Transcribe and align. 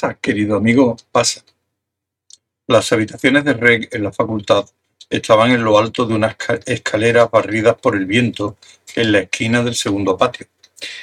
Pasa, 0.00 0.14
querido 0.14 0.56
amigo, 0.56 0.96
pasa. 1.10 1.42
Las 2.68 2.92
habitaciones 2.92 3.42
de 3.44 3.54
Reg 3.54 3.88
en 3.90 4.04
la 4.04 4.12
facultad 4.12 4.64
estaban 5.10 5.50
en 5.50 5.64
lo 5.64 5.76
alto 5.76 6.06
de 6.06 6.14
unas 6.14 6.36
escaleras 6.66 7.28
barridas 7.32 7.74
por 7.74 7.96
el 7.96 8.06
viento 8.06 8.56
en 8.94 9.10
la 9.10 9.18
esquina 9.18 9.64
del 9.64 9.74
segundo 9.74 10.16
patio, 10.16 10.46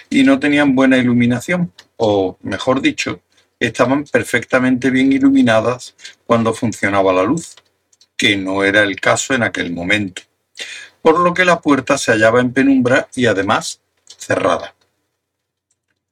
y 0.09 0.23
no 0.23 0.39
tenían 0.39 0.75
buena 0.75 0.97
iluminación, 0.97 1.73
o 1.97 2.37
mejor 2.41 2.79
dicho, 2.79 3.19
estaban 3.59 4.05
perfectamente 4.05 4.89
bien 4.89 5.11
iluminadas 5.11 5.93
cuando 6.25 6.53
funcionaba 6.53 7.11
la 7.11 7.23
luz, 7.23 7.53
que 8.15 8.37
no 8.37 8.63
era 8.63 8.83
el 8.83 8.97
caso 9.01 9.33
en 9.33 9.43
aquel 9.43 9.73
momento, 9.73 10.21
por 11.01 11.19
lo 11.19 11.33
que 11.33 11.43
la 11.43 11.59
puerta 11.59 11.97
se 11.97 12.13
hallaba 12.13 12.39
en 12.39 12.53
penumbra 12.53 13.09
y 13.13 13.25
además 13.25 13.81
cerrada. 14.17 14.73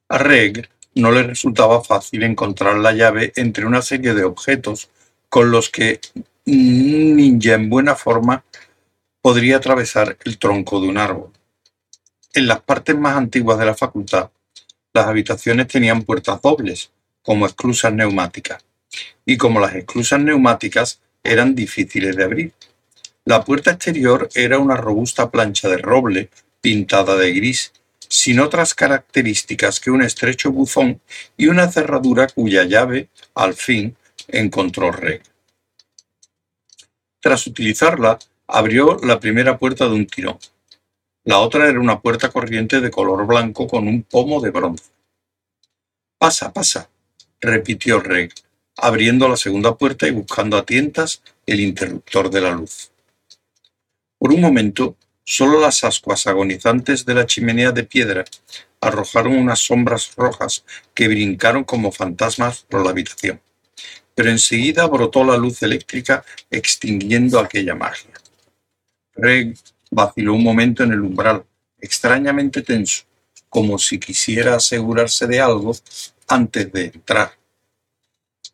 A 0.10 0.18
Reg 0.18 0.70
no 0.96 1.12
le 1.12 1.24
resultaba 1.24 1.84
fácil 1.84 2.24
encontrar 2.24 2.78
la 2.78 2.94
llave 2.94 3.34
entre 3.36 3.66
una 3.66 3.82
serie 3.82 4.14
de 4.14 4.24
objetos 4.24 4.90
con 5.30 5.52
los 5.52 5.70
que 5.70 6.00
un 6.46 7.16
ninja 7.16 7.54
en 7.54 7.70
buena 7.70 7.96
forma 7.96 8.44
podría 9.22 9.58
atravesar 9.58 10.18
el 10.26 10.38
tronco 10.38 10.82
de 10.82 10.88
un 10.88 10.98
árbol. 10.98 11.32
En 12.34 12.48
las 12.48 12.62
partes 12.62 12.98
más 12.98 13.16
antiguas 13.16 13.58
de 13.58 13.66
la 13.66 13.76
facultad, 13.76 14.30
las 14.94 15.08
habitaciones 15.08 15.68
tenían 15.68 16.04
puertas 16.04 16.42
dobles, 16.42 16.92
como 17.22 17.46
esclusas 17.46 17.94
neumáticas, 17.94 18.64
y 19.26 19.38
como 19.38 19.60
las 19.60 19.74
esclusas 19.76 20.20
neumáticas 20.20 21.00
eran 21.24 21.56
difíciles 21.56 22.16
de 22.16 22.24
abrir. 22.24 22.54
La 23.26 23.44
puerta 23.44 23.72
exterior 23.72 24.28
era 24.36 24.60
una 24.60 24.76
robusta 24.76 25.32
plancha 25.32 25.70
de 25.70 25.78
roble 25.78 26.30
pintada 26.60 27.16
de 27.16 27.34
gris, 27.34 27.72
sin 28.14 28.40
otras 28.40 28.76
características 28.76 29.80
que 29.80 29.90
un 29.90 30.04
estrecho 30.04 30.52
buzón 30.52 31.02
y 31.36 31.48
una 31.48 31.72
cerradura 31.72 32.28
cuya 32.28 32.64
llave, 32.64 33.10
al 33.34 33.56
fin, 33.56 33.98
encontró 34.28 34.92
Reg. 34.92 35.24
Tras 37.20 37.48
utilizarla, 37.48 38.20
abrió 38.46 39.00
la 39.02 39.20
primera 39.20 39.58
puerta 39.58 39.86
de 39.86 39.96
un 39.96 40.06
tirón. 40.06 40.38
La 41.24 41.40
otra 41.40 41.68
era 41.68 41.80
una 41.80 42.02
puerta 42.02 42.30
corriente 42.30 42.82
de 42.82 42.92
color 42.92 43.26
blanco 43.26 43.66
con 43.68 43.88
un 43.88 44.04
pomo 44.04 44.40
de 44.42 44.52
bronce. 44.52 44.92
Pasa, 46.20 46.54
pasa, 46.54 46.88
repitió 47.42 48.00
Reg, 48.00 48.32
abriendo 48.78 49.28
la 49.28 49.38
segunda 49.38 49.76
puerta 49.76 50.08
y 50.08 50.12
buscando 50.12 50.56
a 50.56 50.66
tientas 50.66 51.24
el 51.48 51.62
interruptor 51.62 52.30
de 52.30 52.42
la 52.42 52.52
luz. 52.52 52.92
Por 54.20 54.32
un 54.32 54.40
momento, 54.40 54.98
solo 55.24 55.60
las 55.60 55.84
ascuas 55.84 56.28
agonizantes 56.28 57.06
de 57.06 57.14
la 57.14 57.26
chimenea 57.26 57.72
de 57.72 57.84
piedra 57.84 58.26
arrojaron 58.82 59.38
unas 59.38 59.60
sombras 59.60 60.14
rojas 60.16 60.66
que 60.94 61.08
brincaron 61.08 61.64
como 61.64 61.92
fantasmas 61.92 62.66
por 62.70 62.84
la 62.84 62.92
habitación 62.92 63.40
pero 64.16 64.30
enseguida 64.30 64.86
brotó 64.88 65.24
la 65.24 65.38
luz 65.38 65.62
eléctrica 65.64 66.24
extinguiendo 66.50 67.40
aquella 67.40 67.76
magia. 67.76 68.12
Reg 69.16 69.58
vaciló 69.92 70.34
un 70.34 70.44
momento 70.44 70.84
en 70.84 70.92
el 70.92 71.02
umbral, 71.02 71.46
extrañamente 71.80 72.62
tenso, 72.62 73.04
como 73.50 73.78
si 73.78 74.00
quisiera 74.00 74.56
asegurarse 74.56 75.28
de 75.28 75.40
algo 75.40 75.76
antes 76.28 76.72
de 76.72 76.86
entrar. 76.86 77.32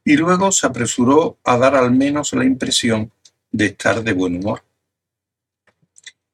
Y 0.04 0.18
luego 0.18 0.52
se 0.52 0.66
apresuró 0.66 1.38
a 1.44 1.58
dar 1.58 1.76
al 1.76 1.92
menos 1.92 2.34
la 2.34 2.46
impresión 2.46 3.12
de 3.52 3.68
estar 3.68 4.04
de 4.04 4.14
buen 4.14 4.38
humor. 4.38 4.64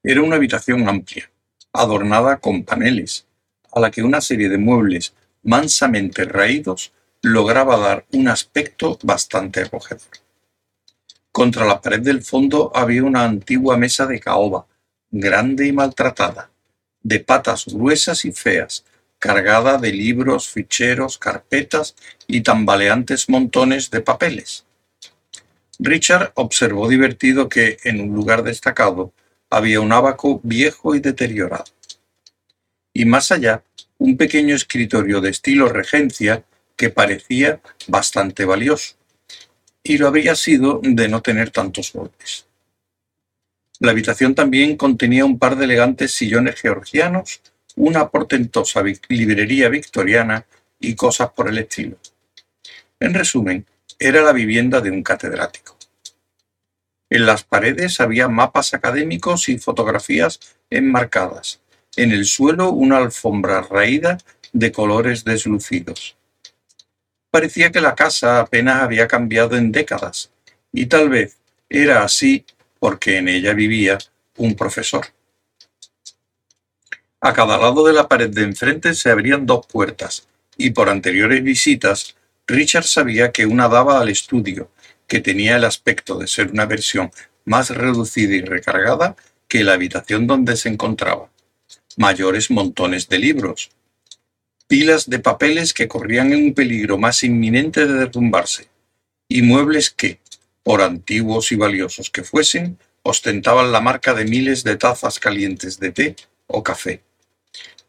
Era 0.08 0.22
una 0.22 0.36
habitación 0.36 0.88
amplia, 0.88 1.32
adornada 1.74 2.38
con 2.38 2.64
paneles, 2.64 3.26
a 3.72 3.80
la 3.80 3.90
que 3.90 4.04
una 4.04 4.22
serie 4.22 4.50
de 4.50 4.60
muebles 4.60 5.16
mansamente 5.42 6.26
raídos 6.26 6.94
lograba 7.24 7.76
dar 7.78 8.06
un 8.12 8.28
aspecto 8.28 9.00
bastante 9.02 9.62
acogedor. 9.62 10.20
Contra 11.32 11.66
la 11.66 11.82
pared 11.82 12.02
del 12.02 12.22
fondo 12.22 12.72
había 12.76 13.04
una 13.04 13.24
antigua 13.24 13.78
mesa 13.78 14.06
de 14.06 14.20
caoba, 14.20 14.68
grande 15.10 15.66
y 15.66 15.72
maltratada, 15.72 16.52
de 17.02 17.20
patas 17.22 17.66
gruesas 17.66 18.26
y 18.26 18.32
feas, 18.32 18.86
cargada 19.18 19.80
de 19.80 19.92
libros, 19.92 20.50
ficheros, 20.50 21.18
carpetas 21.18 21.96
y 22.28 22.42
tambaleantes 22.42 23.28
montones 23.28 23.90
de 23.90 24.02
papeles. 24.02 24.66
Richard 25.80 26.32
observó 26.36 26.88
divertido 26.88 27.50
que, 27.50 27.80
en 27.84 28.02
un 28.02 28.14
lugar 28.14 28.44
destacado, 28.44 29.12
había 29.56 29.80
un 29.80 29.94
abaco 29.94 30.42
viejo 30.44 30.96
y 30.96 31.00
deteriorado. 31.00 31.64
Y 32.94 33.06
más 33.06 33.32
allá, 33.32 33.64
un 33.98 34.18
pequeño 34.18 34.54
escritorio 34.54 35.22
de 35.22 35.30
estilo 35.30 35.70
regencia 35.70 36.44
que 36.76 36.90
parecía 36.90 37.62
bastante 37.88 38.44
valioso, 38.44 38.96
y 39.82 39.98
lo 39.98 40.08
habría 40.10 40.36
sido 40.36 40.82
de 40.84 41.08
no 41.08 41.22
tener 41.22 41.52
tantos 41.52 41.94
golpes. 41.94 42.48
La 43.80 43.92
habitación 43.92 44.36
también 44.36 44.76
contenía 44.76 45.24
un 45.24 45.40
par 45.40 45.56
de 45.56 45.64
elegantes 45.64 46.12
sillones 46.12 46.56
georgianos, 46.60 47.40
una 47.78 48.10
portentosa 48.10 48.84
librería 49.08 49.70
victoriana 49.70 50.46
y 50.82 50.96
cosas 50.96 51.30
por 51.32 51.48
el 51.48 51.60
estilo. 51.60 51.98
En 53.00 53.14
resumen, 53.14 53.66
era 53.98 54.22
la 54.22 54.34
vivienda 54.34 54.82
de 54.82 54.92
un 54.92 55.02
catedrático. 55.02 55.75
En 57.10 57.26
las 57.26 57.44
paredes 57.44 58.00
había 58.00 58.28
mapas 58.28 58.74
académicos 58.74 59.48
y 59.50 59.58
fotografías 59.58 60.40
enmarcadas. 60.70 61.62
En 61.96 62.12
el 62.12 62.26
suelo 62.26 62.72
una 62.72 62.98
alfombra 62.98 63.62
raída 63.62 64.18
de 64.54 64.72
colores 64.72 65.24
deslucidos. 65.24 66.18
Parecía 67.30 67.72
que 67.72 67.82
la 67.82 67.96
casa 67.96 68.40
apenas 68.40 68.82
había 68.82 69.08
cambiado 69.08 69.58
en 69.58 69.72
décadas, 69.72 70.32
y 70.72 70.88
tal 70.88 71.10
vez 71.10 71.38
era 71.70 72.04
así 72.04 72.46
porque 72.80 73.18
en 73.18 73.28
ella 73.28 73.54
vivía 73.54 73.98
un 74.38 74.56
profesor. 74.56 75.08
A 77.22 77.34
cada 77.34 77.58
lado 77.58 77.86
de 77.86 77.94
la 77.94 78.08
pared 78.08 78.30
de 78.30 78.44
enfrente 78.44 78.94
se 78.94 79.10
abrían 79.10 79.46
dos 79.46 79.66
puertas, 79.68 80.28
y 80.58 80.70
por 80.72 80.90
anteriores 80.90 81.44
visitas, 81.44 82.16
Richard 82.48 82.86
sabía 82.86 83.32
que 83.32 83.46
una 83.46 83.68
daba 83.68 84.00
al 84.00 84.10
estudio, 84.10 84.70
que 85.08 85.22
tenía 85.22 85.58
el 85.58 85.64
aspecto 85.64 86.18
de 86.18 86.28
ser 86.28 86.52
una 86.52 86.66
versión 86.66 87.12
más 87.46 87.70
reducida 87.70 88.34
y 88.36 88.42
recargada 88.42 89.16
que 89.48 89.64
la 89.64 89.74
habitación 89.74 90.28
donde 90.28 90.58
se 90.58 90.70
encontraba. 90.70 91.30
Mayores 91.98 92.52
montones 92.52 93.08
de 93.08 93.20
libros, 93.20 93.72
pilas 94.68 95.10
de 95.10 95.20
papeles 95.20 95.74
que 95.74 95.88
corrían 95.88 96.34
en 96.34 96.46
un 96.46 96.54
peligro 96.54 96.98
más 96.98 97.24
inminente 97.24 97.86
de 97.86 97.94
derrumbarse, 97.94 98.68
y 99.30 99.42
muebles 99.42 99.92
que, 99.92 100.20
por 100.64 100.82
antiguos 100.82 101.52
y 101.52 101.56
valiosos 101.56 102.10
que 102.10 102.24
fuesen, 102.24 102.78
ostentaban 103.04 103.72
la 103.72 103.82
marca 103.82 104.14
de 104.14 104.26
miles 104.26 104.64
de 104.64 104.78
tazas 104.78 105.20
calientes 105.20 105.80
de 105.80 105.92
té 105.92 106.16
o 106.48 106.64
café, 106.64 107.04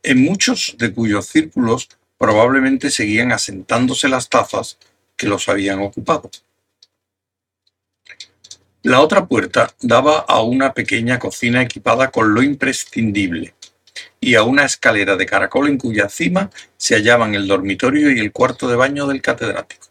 en 0.02 0.22
muchos 0.22 0.76
de 0.78 0.92
cuyos 0.92 1.26
círculos 1.26 1.88
probablemente 2.18 2.90
seguían 2.90 3.32
asentándose 3.32 4.08
las 4.08 4.28
tazas 4.28 4.78
que 5.16 5.26
los 5.26 5.48
habían 5.48 5.80
ocupado. 5.80 6.30
La 8.86 9.00
otra 9.00 9.26
puerta 9.26 9.74
daba 9.80 10.20
a 10.20 10.42
una 10.42 10.72
pequeña 10.72 11.18
cocina 11.18 11.60
equipada 11.60 12.12
con 12.12 12.32
lo 12.32 12.40
imprescindible, 12.40 13.52
y 14.20 14.36
a 14.36 14.44
una 14.44 14.64
escalera 14.64 15.16
de 15.16 15.26
caracol 15.26 15.66
en 15.66 15.76
cuya 15.76 16.08
cima 16.08 16.52
se 16.76 16.94
hallaban 16.94 17.34
el 17.34 17.48
dormitorio 17.48 18.12
y 18.12 18.20
el 18.20 18.30
cuarto 18.30 18.68
de 18.68 18.76
baño 18.76 19.08
del 19.08 19.20
catedrático. 19.20 19.88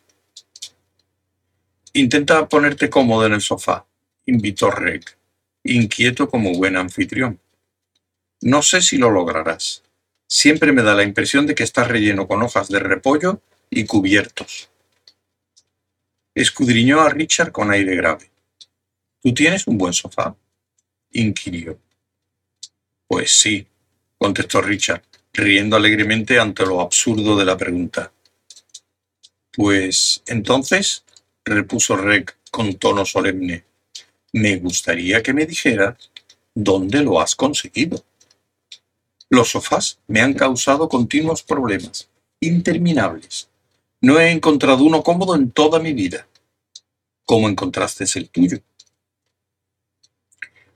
Intenta 1.91 2.47
ponerte 2.47 2.89
cómodo 2.89 3.25
en 3.25 3.33
el 3.33 3.41
sofá, 3.41 3.85
invitó 4.27 4.71
Reg, 4.71 5.03
inquieto 5.65 6.29
como 6.29 6.53
buen 6.53 6.77
anfitrión. 6.77 7.37
No 8.39 8.61
sé 8.61 8.81
si 8.81 8.97
lo 8.97 9.11
lograrás. 9.11 9.83
Siempre 10.25 10.71
me 10.71 10.83
da 10.83 10.95
la 10.95 11.03
impresión 11.03 11.45
de 11.47 11.53
que 11.53 11.65
estás 11.65 11.89
relleno 11.89 12.29
con 12.29 12.41
hojas 12.41 12.69
de 12.69 12.79
repollo 12.79 13.41
y 13.69 13.83
cubiertos. 13.83 14.69
Escudriñó 16.33 17.01
a 17.01 17.09
Richard 17.09 17.51
con 17.51 17.71
aire 17.71 17.97
grave. 17.97 18.31
¿Tú 19.25 19.33
tienes 19.33 19.65
un 19.65 19.79
buen 19.79 19.91
sofá? 19.91 20.35
inquirió. 21.13 21.79
Pues 23.07 23.31
sí, 23.31 23.65
contestó 24.19 24.61
Richard, 24.61 25.01
riendo 25.33 25.75
alegremente 25.75 26.39
ante 26.39 26.63
lo 26.63 26.79
absurdo 26.79 27.35
de 27.35 27.43
la 27.43 27.57
pregunta. 27.57 28.11
Pues 29.51 30.21
entonces, 30.27 31.05
repuso 31.43 31.95
Reg 31.97 32.35
con 32.51 32.75
tono 32.75 33.03
solemne, 33.03 33.63
me 34.33 34.57
gustaría 34.57 35.23
que 35.23 35.33
me 35.33 35.47
dijeras 35.47 36.11
dónde 36.53 37.01
lo 37.01 37.19
has 37.19 37.35
conseguido. 37.35 38.05
Los 39.31 39.49
sofás 39.49 39.97
me 40.05 40.21
han 40.21 40.35
causado 40.35 40.87
continuos 40.87 41.41
problemas, 41.41 42.07
interminables. 42.41 43.49
No 44.01 44.19
he 44.19 44.29
encontrado 44.29 44.83
uno 44.83 45.01
cómodo 45.01 45.33
en 45.33 45.49
toda 45.49 45.79
mi 45.79 45.93
vida. 45.93 46.27
¿Cómo 47.25 47.49
encontraste 47.49 48.05
el 48.19 48.29
tuyo? 48.29 48.59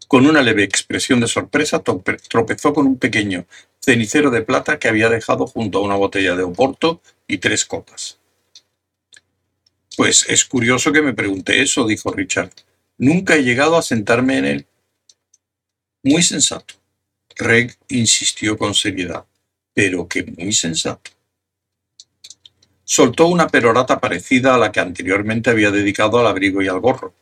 Con 0.09 0.25
una 0.25 0.41
leve 0.41 0.63
expresión 0.63 1.19
de 1.19 1.27
sorpresa 1.27 1.83
tropezó 1.83 2.73
con 2.73 2.87
un 2.87 2.97
pequeño 2.97 3.45
cenicero 3.79 4.31
de 4.31 4.41
plata 4.41 4.79
que 4.79 4.87
había 4.87 5.07
dejado 5.07 5.45
junto 5.45 5.77
a 5.77 5.81
una 5.83 5.97
botella 5.97 6.35
de 6.35 6.41
oporto 6.41 6.99
y 7.27 7.37
tres 7.37 7.63
copas. 7.63 8.17
Pues 9.95 10.25
es 10.27 10.45
curioso 10.45 10.91
que 10.91 11.03
me 11.03 11.13
pregunte 11.13 11.61
eso, 11.61 11.85
dijo 11.85 12.11
Richard. 12.11 12.49
Nunca 12.97 13.35
he 13.35 13.43
llegado 13.43 13.77
a 13.77 13.83
sentarme 13.83 14.39
en 14.39 14.45
él. 14.45 14.67
Muy 16.01 16.23
sensato. 16.23 16.73
Reg 17.35 17.77
insistió 17.89 18.57
con 18.57 18.73
seriedad. 18.73 19.27
Pero 19.75 20.07
que 20.07 20.23
muy 20.23 20.53
sensato. 20.53 21.11
Soltó 22.83 23.27
una 23.27 23.47
perorata 23.47 23.99
parecida 23.99 24.55
a 24.55 24.57
la 24.57 24.71
que 24.71 24.79
anteriormente 24.79 25.51
había 25.51 25.69
dedicado 25.69 26.17
al 26.17 26.25
abrigo 26.25 26.63
y 26.63 26.67
al 26.67 26.79
gorro. 26.79 27.13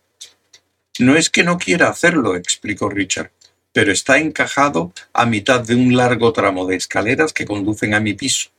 No 1.00 1.16
es 1.16 1.30
que 1.30 1.44
no 1.44 1.58
quiera 1.58 1.90
hacerlo, 1.90 2.36
explicó 2.36 2.90
Richard, 2.90 3.32
pero 3.72 3.92
está 3.92 4.18
encajado 4.18 4.94
a 5.14 5.26
mitad 5.26 5.62
de 5.62 5.76
un 5.76 5.96
largo 5.96 6.34
tramo 6.34 6.66
de 6.66 6.76
escaleras 6.76 7.34
que 7.34 7.46
conducen 7.46 7.94
a 7.94 8.00
mi 8.00 8.14
piso. 8.14 8.50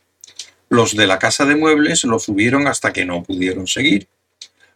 Los 0.69 0.95
de 0.95 1.07
la 1.07 1.19
casa 1.19 1.47
de 1.47 1.57
muebles 1.57 2.05
lo 2.05 2.19
subieron 2.19 2.69
hasta 2.69 2.93
que 2.93 3.05
no 3.05 3.25
pudieron 3.25 3.67
seguir. 3.67 4.09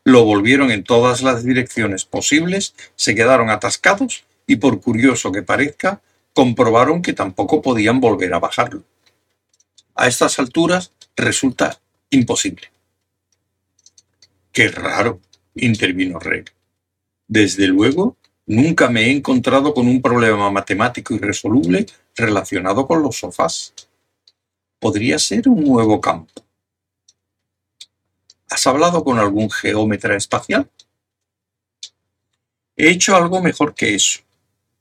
Lo 0.04 0.24
volvieron 0.24 0.72
en 0.72 0.82
todas 0.82 1.22
las 1.22 1.44
direcciones 1.44 2.04
posibles, 2.04 2.74
se 2.96 3.14
quedaron 3.14 3.50
atascados 3.50 4.24
y 4.46 4.56
por 4.56 4.80
curioso 4.80 5.30
que 5.30 5.42
parezca, 5.42 6.00
comprobaron 6.32 7.02
que 7.02 7.12
tampoco 7.12 7.62
podían 7.62 8.00
volver 8.00 8.34
a 8.34 8.40
bajarlo. 8.40 8.82
A 9.94 10.08
estas 10.08 10.38
alturas 10.38 10.92
resulta 11.14 11.78
imposible. 12.10 12.72
Qué 14.50 14.68
raro, 14.68 15.20
intervino 15.54 16.18
Reg. 16.18 16.52
Desde 17.34 17.66
luego, 17.66 18.18
nunca 18.44 18.90
me 18.90 19.04
he 19.06 19.10
encontrado 19.10 19.72
con 19.72 19.88
un 19.88 20.02
problema 20.02 20.50
matemático 20.50 21.14
irresoluble 21.14 21.86
relacionado 22.14 22.86
con 22.86 23.02
los 23.02 23.16
sofás 23.16 23.72
podría 24.78 25.18
ser 25.18 25.48
un 25.48 25.64
nuevo 25.64 25.98
campo. 25.98 26.30
¿Has 28.50 28.66
hablado 28.66 29.02
con 29.02 29.18
algún 29.18 29.50
geómetra 29.50 30.14
espacial? 30.14 30.68
He 32.76 32.90
hecho 32.90 33.16
algo 33.16 33.40
mejor 33.40 33.74
que 33.74 33.94
eso. 33.94 34.20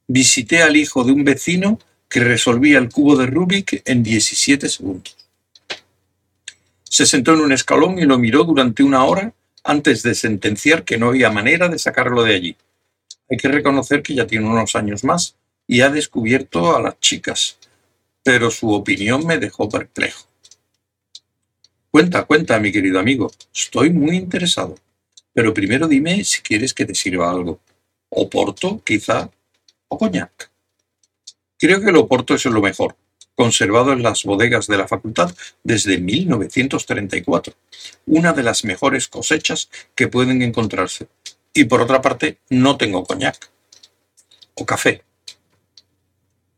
Visité 0.08 0.62
al 0.62 0.76
hijo 0.76 1.06
de 1.06 1.14
un 1.14 1.24
vecino 1.24 1.80
que 2.10 2.20
resolvía 2.20 2.80
el 2.80 2.90
cubo 2.90 3.16
de 3.16 3.28
Rubik 3.28 3.82
en 3.86 4.04
17 4.04 4.68
segundos. 4.68 5.16
Se 6.84 7.06
sentó 7.06 7.34
en 7.34 7.40
un 7.40 7.54
escalón 7.54 7.98
y 7.98 8.04
lo 8.04 8.20
miró 8.20 8.44
durante 8.44 8.84
una 8.84 9.06
hora 9.06 9.34
antes 9.64 10.04
de 10.04 10.16
sentenciar 10.16 10.84
que 10.84 10.98
no 10.98 11.10
había 11.10 11.30
manera 11.30 11.68
de 11.70 11.80
sacarlo 11.80 12.24
de 12.24 12.36
allí. 12.36 12.58
Hay 13.30 13.38
que 13.38 13.48
reconocer 13.48 14.02
que 14.02 14.16
ya 14.16 14.28
tiene 14.28 14.48
unos 14.48 14.76
años 14.76 15.04
más 15.04 15.36
y 15.68 15.82
ha 15.82 15.90
descubierto 15.90 16.76
a 16.76 16.82
las 16.82 17.00
chicas, 17.00 17.58
pero 18.24 18.52
su 18.52 18.72
opinión 18.72 19.26
me 19.26 19.38
dejó 19.38 19.70
perplejo. 19.70 20.26
Cuenta, 21.90 22.24
cuenta, 22.24 22.60
mi 22.60 22.72
querido 22.72 23.00
amigo. 23.00 23.32
Estoy 23.54 23.90
muy 23.90 24.16
interesado. 24.16 24.76
Pero 25.34 25.54
primero 25.54 25.88
dime 25.88 26.24
si 26.24 26.42
quieres 26.42 26.74
que 26.74 26.86
te 26.86 26.96
sirva 26.96 27.30
algo. 27.30 27.60
Oporto, 28.10 28.82
quizá, 28.84 29.30
o 29.88 29.98
coñac. 29.98 30.50
Creo 31.58 31.80
que 31.80 31.90
el 31.90 31.98
oporto 31.98 32.34
es 32.34 32.46
lo 32.46 32.62
mejor, 32.62 32.96
conservado 33.36 33.94
en 33.94 34.04
las 34.04 34.24
bodegas 34.24 34.68
de 34.68 34.78
la 34.78 34.88
facultad 34.88 35.34
desde 35.64 35.98
1934. 35.98 37.54
Una 38.06 38.34
de 38.34 38.44
las 38.44 38.64
mejores 38.64 39.08
cosechas 39.08 39.70
que 39.96 40.08
pueden 40.08 40.42
encontrarse. 40.42 41.08
Y 41.54 41.66
por 41.66 41.82
otra 41.82 42.02
parte, 42.02 42.38
no 42.50 42.78
tengo 42.78 43.04
coñac. 43.04 43.50
O 44.56 44.66
café. 44.66 45.04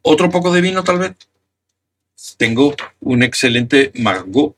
¿Otro 0.02 0.30
poco 0.30 0.52
de 0.52 0.62
vino, 0.62 0.84
tal 0.84 1.00
vez? 1.00 1.16
tengo 2.38 2.76
un 3.02 3.24
excelente 3.24 3.92
Margot 3.96 4.56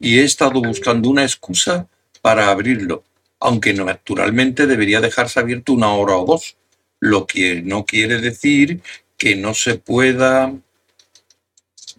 y 0.00 0.18
he 0.18 0.24
estado 0.24 0.60
buscando 0.60 1.08
una 1.08 1.22
excusa 1.22 1.88
para 2.20 2.50
abrirlo, 2.50 3.04
aunque 3.38 3.72
naturalmente 3.72 4.66
debería 4.66 5.00
dejarse 5.00 5.40
abierto 5.40 5.72
una 5.72 5.92
hora 5.92 6.16
o 6.16 6.24
dos, 6.24 6.56
lo 7.00 7.26
que 7.26 7.62
no 7.62 7.84
quiere 7.84 8.20
decir 8.20 8.80
que 9.16 9.36
no 9.36 9.54
se 9.54 9.76
pueda... 9.76 10.52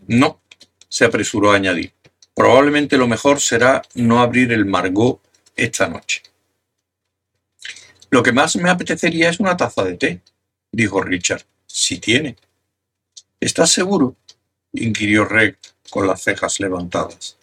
No, 0.07 0.41
se 0.87 1.05
apresuró 1.05 1.51
a 1.51 1.55
añadir. 1.55 1.93
Probablemente 2.33 2.97
lo 2.97 3.07
mejor 3.07 3.39
será 3.39 3.81
no 3.95 4.19
abrir 4.19 4.51
el 4.51 4.65
Margot 4.65 5.21
esta 5.55 5.87
noche. 5.87 6.21
Lo 8.09 8.23
que 8.23 8.31
más 8.31 8.55
me 8.57 8.69
apetecería 8.69 9.29
es 9.29 9.39
una 9.39 9.57
taza 9.57 9.83
de 9.83 9.97
té, 9.97 10.21
dijo 10.71 11.01
Richard, 11.01 11.45
si 11.65 11.99
tiene. 11.99 12.35
¿Estás 13.39 13.71
seguro? 13.71 14.15
inquirió 14.73 15.25
Reg 15.25 15.57
con 15.89 16.07
las 16.07 16.21
cejas 16.21 16.59
levantadas. 16.59 17.37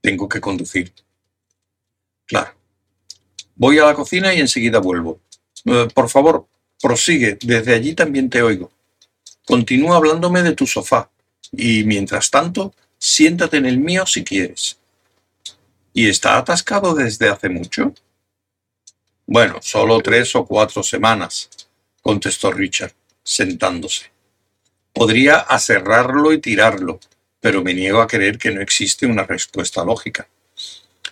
Tengo 0.00 0.28
que 0.28 0.40
conducir. 0.40 0.92
Claro. 2.26 2.54
Voy 3.56 3.78
a 3.78 3.86
la 3.86 3.94
cocina 3.94 4.32
y 4.32 4.40
enseguida 4.40 4.78
vuelvo. 4.78 5.20
Eh, 5.64 5.88
por 5.94 6.08
favor, 6.08 6.46
prosigue. 6.80 7.38
Desde 7.42 7.74
allí 7.74 7.94
también 7.94 8.30
te 8.30 8.42
oigo. 8.42 8.70
Continúa 9.44 9.96
hablándome 9.96 10.42
de 10.42 10.54
tu 10.54 10.66
sofá. 10.66 11.09
Y 11.52 11.84
mientras 11.84 12.30
tanto, 12.30 12.74
siéntate 12.98 13.56
en 13.56 13.66
el 13.66 13.78
mío 13.78 14.06
si 14.06 14.24
quieres. 14.24 14.78
¿Y 15.92 16.08
está 16.08 16.38
atascado 16.38 16.94
desde 16.94 17.28
hace 17.28 17.48
mucho? 17.48 17.94
Bueno, 19.26 19.58
solo 19.62 20.00
tres 20.00 20.34
o 20.34 20.44
cuatro 20.44 20.82
semanas, 20.82 21.50
contestó 22.02 22.52
Richard, 22.52 22.92
sentándose. 23.22 24.10
Podría 24.92 25.38
aserrarlo 25.38 26.32
y 26.32 26.40
tirarlo, 26.40 27.00
pero 27.40 27.62
me 27.62 27.74
niego 27.74 28.00
a 28.00 28.06
creer 28.06 28.38
que 28.38 28.50
no 28.50 28.60
existe 28.60 29.06
una 29.06 29.24
respuesta 29.24 29.84
lógica. 29.84 30.28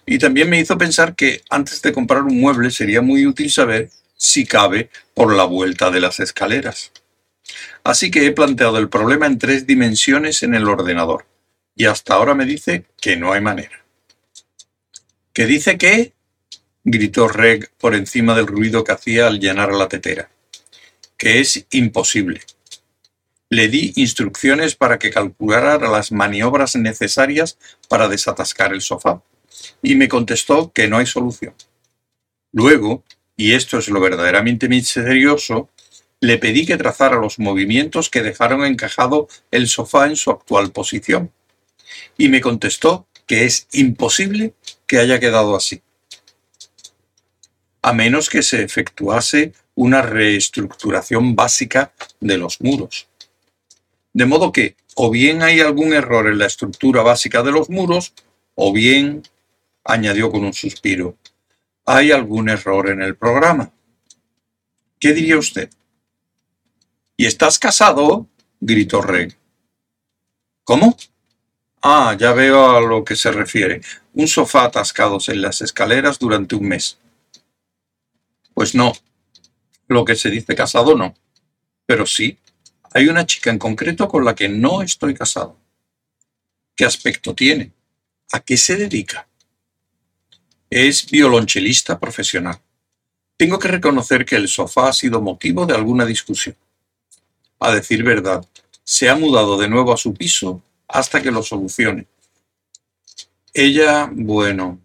Y 0.04 0.18
también 0.18 0.48
me 0.48 0.58
hizo 0.58 0.78
pensar 0.78 1.14
que 1.14 1.42
antes 1.50 1.82
de 1.82 1.92
comprar 1.92 2.22
un 2.22 2.40
mueble 2.40 2.70
sería 2.70 3.02
muy 3.02 3.26
útil 3.26 3.50
saber 3.50 3.90
si 4.16 4.46
cabe 4.46 4.90
por 5.14 5.34
la 5.34 5.44
vuelta 5.44 5.90
de 5.90 6.00
las 6.00 6.18
escaleras. 6.18 6.90
Así 7.84 8.10
que 8.10 8.26
he 8.26 8.32
planteado 8.32 8.78
el 8.78 8.88
problema 8.88 9.26
en 9.26 9.38
tres 9.38 9.66
dimensiones 9.66 10.42
en 10.42 10.54
el 10.54 10.68
ordenador, 10.68 11.26
y 11.74 11.86
hasta 11.86 12.14
ahora 12.14 12.34
me 12.34 12.44
dice 12.44 12.84
que 13.00 13.16
no 13.16 13.32
hay 13.32 13.40
manera. 13.40 13.84
¿Qué 15.32 15.46
dice 15.46 15.78
qué? 15.78 16.12
gritó 16.84 17.28
Reg 17.28 17.70
por 17.78 17.94
encima 17.94 18.34
del 18.34 18.46
ruido 18.46 18.82
que 18.82 18.92
hacía 18.92 19.26
al 19.26 19.40
llenar 19.40 19.72
la 19.72 19.88
tetera. 19.88 20.30
Que 21.16 21.40
es 21.40 21.66
imposible. 21.70 22.42
Le 23.50 23.68
di 23.68 23.92
instrucciones 23.96 24.74
para 24.74 24.98
que 24.98 25.10
calculara 25.10 25.78
las 25.78 26.12
maniobras 26.12 26.76
necesarias 26.76 27.58
para 27.88 28.08
desatascar 28.08 28.72
el 28.72 28.80
sofá, 28.80 29.22
y 29.82 29.94
me 29.94 30.08
contestó 30.08 30.72
que 30.72 30.88
no 30.88 30.98
hay 30.98 31.06
solución. 31.06 31.54
Luego, 32.52 33.04
y 33.36 33.52
esto 33.52 33.78
es 33.78 33.88
lo 33.88 34.00
verdaderamente 34.00 34.68
misterioso, 34.68 35.70
le 36.20 36.38
pedí 36.38 36.66
que 36.66 36.76
trazara 36.76 37.16
los 37.16 37.38
movimientos 37.38 38.10
que 38.10 38.22
dejaron 38.22 38.64
encajado 38.64 39.28
el 39.50 39.68
sofá 39.68 40.06
en 40.06 40.16
su 40.16 40.30
actual 40.30 40.72
posición, 40.72 41.32
y 42.16 42.28
me 42.28 42.40
contestó 42.40 43.06
que 43.26 43.44
es 43.44 43.68
imposible 43.72 44.54
que 44.86 44.98
haya 44.98 45.20
quedado 45.20 45.54
así, 45.54 45.82
a 47.82 47.92
menos 47.92 48.28
que 48.28 48.42
se 48.42 48.62
efectuase 48.62 49.52
una 49.74 50.02
reestructuración 50.02 51.36
básica 51.36 51.92
de 52.20 52.36
los 52.38 52.60
muros. 52.60 53.08
De 54.12 54.26
modo 54.26 54.50
que 54.50 54.74
o 54.96 55.10
bien 55.10 55.42
hay 55.42 55.60
algún 55.60 55.92
error 55.92 56.26
en 56.26 56.38
la 56.38 56.46
estructura 56.46 57.02
básica 57.02 57.44
de 57.44 57.52
los 57.52 57.70
muros, 57.70 58.12
o 58.56 58.72
bien, 58.72 59.22
añadió 59.84 60.32
con 60.32 60.44
un 60.44 60.52
suspiro, 60.52 61.16
hay 61.84 62.10
algún 62.10 62.48
error 62.48 62.90
en 62.90 63.00
el 63.00 63.14
programa. 63.14 63.70
¿Qué 64.98 65.12
diría 65.12 65.38
usted? 65.38 65.70
¿Y 67.20 67.26
estás 67.26 67.58
casado? 67.58 68.28
gritó 68.60 69.02
Reg. 69.02 69.36
¿Cómo? 70.62 70.96
Ah, 71.82 72.16
ya 72.16 72.32
veo 72.32 72.76
a 72.76 72.80
lo 72.80 73.04
que 73.04 73.16
se 73.16 73.32
refiere. 73.32 73.80
Un 74.14 74.28
sofá 74.28 74.62
atascados 74.62 75.28
en 75.28 75.42
las 75.42 75.60
escaleras 75.60 76.20
durante 76.20 76.54
un 76.54 76.68
mes. 76.68 76.96
Pues 78.54 78.76
no. 78.76 78.92
Lo 79.88 80.04
que 80.04 80.14
se 80.14 80.30
dice 80.30 80.54
casado 80.54 80.94
no. 80.94 81.16
Pero 81.86 82.06
sí, 82.06 82.38
hay 82.94 83.08
una 83.08 83.26
chica 83.26 83.50
en 83.50 83.58
concreto 83.58 84.06
con 84.06 84.24
la 84.24 84.36
que 84.36 84.48
no 84.48 84.80
estoy 84.82 85.12
casado. 85.12 85.58
¿Qué 86.76 86.84
aspecto 86.84 87.34
tiene? 87.34 87.72
¿A 88.30 88.38
qué 88.38 88.56
se 88.56 88.76
dedica? 88.76 89.26
Es 90.70 91.10
violonchelista 91.10 91.98
profesional. 91.98 92.60
Tengo 93.36 93.58
que 93.58 93.66
reconocer 93.66 94.24
que 94.24 94.36
el 94.36 94.46
sofá 94.46 94.90
ha 94.90 94.92
sido 94.92 95.20
motivo 95.20 95.66
de 95.66 95.74
alguna 95.74 96.04
discusión. 96.04 96.54
A 97.60 97.74
decir 97.74 98.02
verdad, 98.02 98.46
se 98.84 99.08
ha 99.08 99.16
mudado 99.16 99.58
de 99.58 99.68
nuevo 99.68 99.92
a 99.92 99.96
su 99.96 100.14
piso 100.14 100.62
hasta 100.86 101.22
que 101.22 101.30
lo 101.30 101.42
solucione. 101.42 102.06
Ella, 103.52 104.10
bueno. 104.12 104.80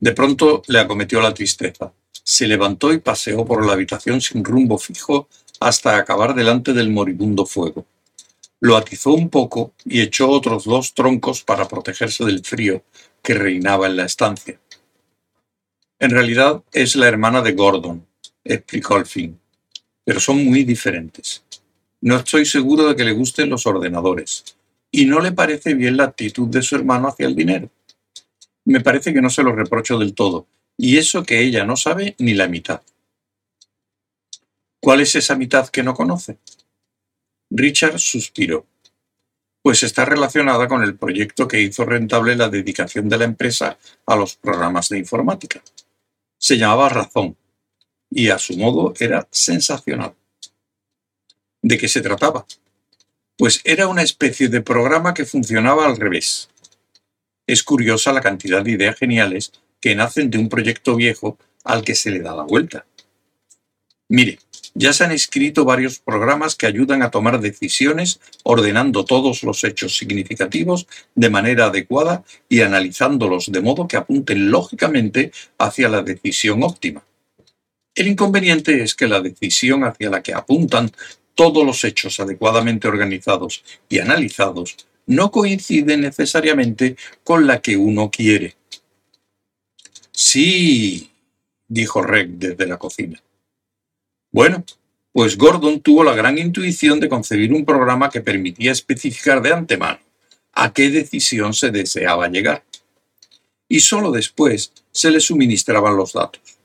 De 0.00 0.12
pronto 0.12 0.62
le 0.66 0.80
acometió 0.80 1.20
la 1.20 1.34
tristeza. 1.34 1.92
Se 2.24 2.46
levantó 2.46 2.92
y 2.92 2.98
paseó 2.98 3.44
por 3.44 3.64
la 3.64 3.74
habitación 3.74 4.20
sin 4.20 4.44
rumbo 4.44 4.78
fijo 4.78 5.28
hasta 5.60 5.96
acabar 5.96 6.34
delante 6.34 6.72
del 6.72 6.90
moribundo 6.90 7.46
fuego. 7.46 7.86
lo 8.62 8.76
atizó 8.76 9.10
un 9.10 9.28
poco 9.28 9.72
y 9.84 10.00
echó 10.00 10.30
otros 10.30 10.64
dos 10.64 10.94
troncos 10.94 11.42
para 11.42 11.66
protegerse 11.66 12.24
del 12.24 12.44
frío 12.44 12.84
que 13.20 13.34
reinaba 13.34 13.88
en 13.88 13.96
la 13.96 14.04
estancia. 14.04 14.60
En 15.98 16.10
realidad 16.10 16.62
es 16.72 16.94
la 16.94 17.08
hermana 17.08 17.42
de 17.42 17.52
Gordon, 17.52 18.06
explicó 18.44 18.94
al 18.94 19.06
fin, 19.06 19.40
pero 20.04 20.20
son 20.20 20.44
muy 20.44 20.64
diferentes. 20.64 21.44
No 22.00 22.16
estoy 22.16 22.44
seguro 22.44 22.88
de 22.88 22.96
que 22.96 23.04
le 23.04 23.12
gusten 23.12 23.50
los 23.50 23.66
ordenadores, 23.66 24.56
y 24.90 25.06
no 25.06 25.20
le 25.20 25.32
parece 25.32 25.74
bien 25.74 25.96
la 25.96 26.04
actitud 26.04 26.48
de 26.48 26.62
su 26.62 26.76
hermano 26.76 27.08
hacia 27.08 27.26
el 27.26 27.36
dinero. 27.36 27.70
Me 28.64 28.80
parece 28.80 29.12
que 29.12 29.22
no 29.22 29.30
se 29.30 29.42
lo 29.42 29.54
reprocho 29.54 29.98
del 29.98 30.14
todo, 30.14 30.46
y 30.76 30.96
eso 30.98 31.22
que 31.22 31.40
ella 31.40 31.64
no 31.64 31.76
sabe 31.76 32.14
ni 32.18 32.34
la 32.34 32.48
mitad. 32.48 32.82
¿Cuál 34.80 35.00
es 35.00 35.14
esa 35.14 35.36
mitad 35.36 35.68
que 35.68 35.82
no 35.82 35.94
conoce? 35.94 36.38
Richard 37.50 37.98
suspiró. 38.00 38.66
Pues 39.62 39.84
está 39.84 40.04
relacionada 40.04 40.66
con 40.66 40.82
el 40.82 40.96
proyecto 40.96 41.46
que 41.46 41.60
hizo 41.60 41.84
rentable 41.84 42.34
la 42.34 42.48
dedicación 42.48 43.08
de 43.08 43.18
la 43.18 43.24
empresa 43.24 43.78
a 44.06 44.16
los 44.16 44.34
programas 44.34 44.88
de 44.88 44.98
informática. 44.98 45.62
Se 46.36 46.58
llamaba 46.58 46.88
Razón 46.88 47.36
y 48.14 48.28
a 48.28 48.38
su 48.38 48.56
modo 48.56 48.92
era 48.98 49.26
sensacional. 49.30 50.14
¿De 51.62 51.78
qué 51.78 51.88
se 51.88 52.00
trataba? 52.00 52.46
Pues 53.36 53.60
era 53.64 53.88
una 53.88 54.02
especie 54.02 54.48
de 54.48 54.60
programa 54.60 55.14
que 55.14 55.24
funcionaba 55.24 55.86
al 55.86 55.96
revés. 55.96 56.48
Es 57.46 57.62
curiosa 57.62 58.12
la 58.12 58.20
cantidad 58.20 58.62
de 58.62 58.72
ideas 58.72 58.98
geniales 58.98 59.52
que 59.80 59.94
nacen 59.94 60.30
de 60.30 60.38
un 60.38 60.48
proyecto 60.48 60.94
viejo 60.96 61.38
al 61.64 61.82
que 61.82 61.94
se 61.94 62.10
le 62.10 62.20
da 62.20 62.34
la 62.34 62.44
vuelta. 62.44 62.86
Mire, 64.08 64.38
ya 64.74 64.92
se 64.92 65.04
han 65.04 65.12
escrito 65.12 65.64
varios 65.64 65.98
programas 65.98 66.54
que 66.54 66.66
ayudan 66.66 67.02
a 67.02 67.10
tomar 67.10 67.40
decisiones 67.40 68.20
ordenando 68.42 69.04
todos 69.04 69.42
los 69.42 69.64
hechos 69.64 69.96
significativos 69.96 70.86
de 71.14 71.30
manera 71.30 71.66
adecuada 71.66 72.24
y 72.48 72.60
analizándolos 72.60 73.50
de 73.52 73.60
modo 73.60 73.88
que 73.88 73.96
apunten 73.96 74.50
lógicamente 74.50 75.32
hacia 75.58 75.88
la 75.88 76.02
decisión 76.02 76.62
óptima. 76.62 77.04
El 77.94 78.08
inconveniente 78.08 78.82
es 78.82 78.94
que 78.94 79.06
la 79.06 79.20
decisión 79.20 79.84
hacia 79.84 80.10
la 80.10 80.22
que 80.22 80.32
apuntan 80.32 80.90
todos 81.34 81.64
los 81.64 81.84
hechos 81.84 82.20
adecuadamente 82.20 82.88
organizados 82.88 83.62
y 83.88 83.98
analizados 83.98 84.76
no 85.06 85.30
coincide 85.30 85.96
necesariamente 85.96 86.96
con 87.24 87.46
la 87.46 87.60
que 87.60 87.76
uno 87.76 88.10
quiere. 88.10 88.56
Sí, 90.12 91.10
dijo 91.68 92.02
Reg 92.02 92.28
desde 92.30 92.66
la 92.66 92.78
cocina. 92.78 93.22
Bueno, 94.30 94.64
pues 95.12 95.36
Gordon 95.36 95.80
tuvo 95.80 96.04
la 96.04 96.14
gran 96.14 96.38
intuición 96.38 97.00
de 97.00 97.08
concebir 97.08 97.52
un 97.52 97.66
programa 97.66 98.08
que 98.08 98.22
permitía 98.22 98.72
especificar 98.72 99.42
de 99.42 99.52
antemano 99.52 100.00
a 100.52 100.72
qué 100.72 100.90
decisión 100.90 101.52
se 101.52 101.70
deseaba 101.70 102.28
llegar. 102.28 102.64
Y 103.68 103.80
solo 103.80 104.10
después 104.10 104.72
se 104.90 105.10
le 105.10 105.20
suministraban 105.20 105.96
los 105.96 106.12
datos. 106.12 106.61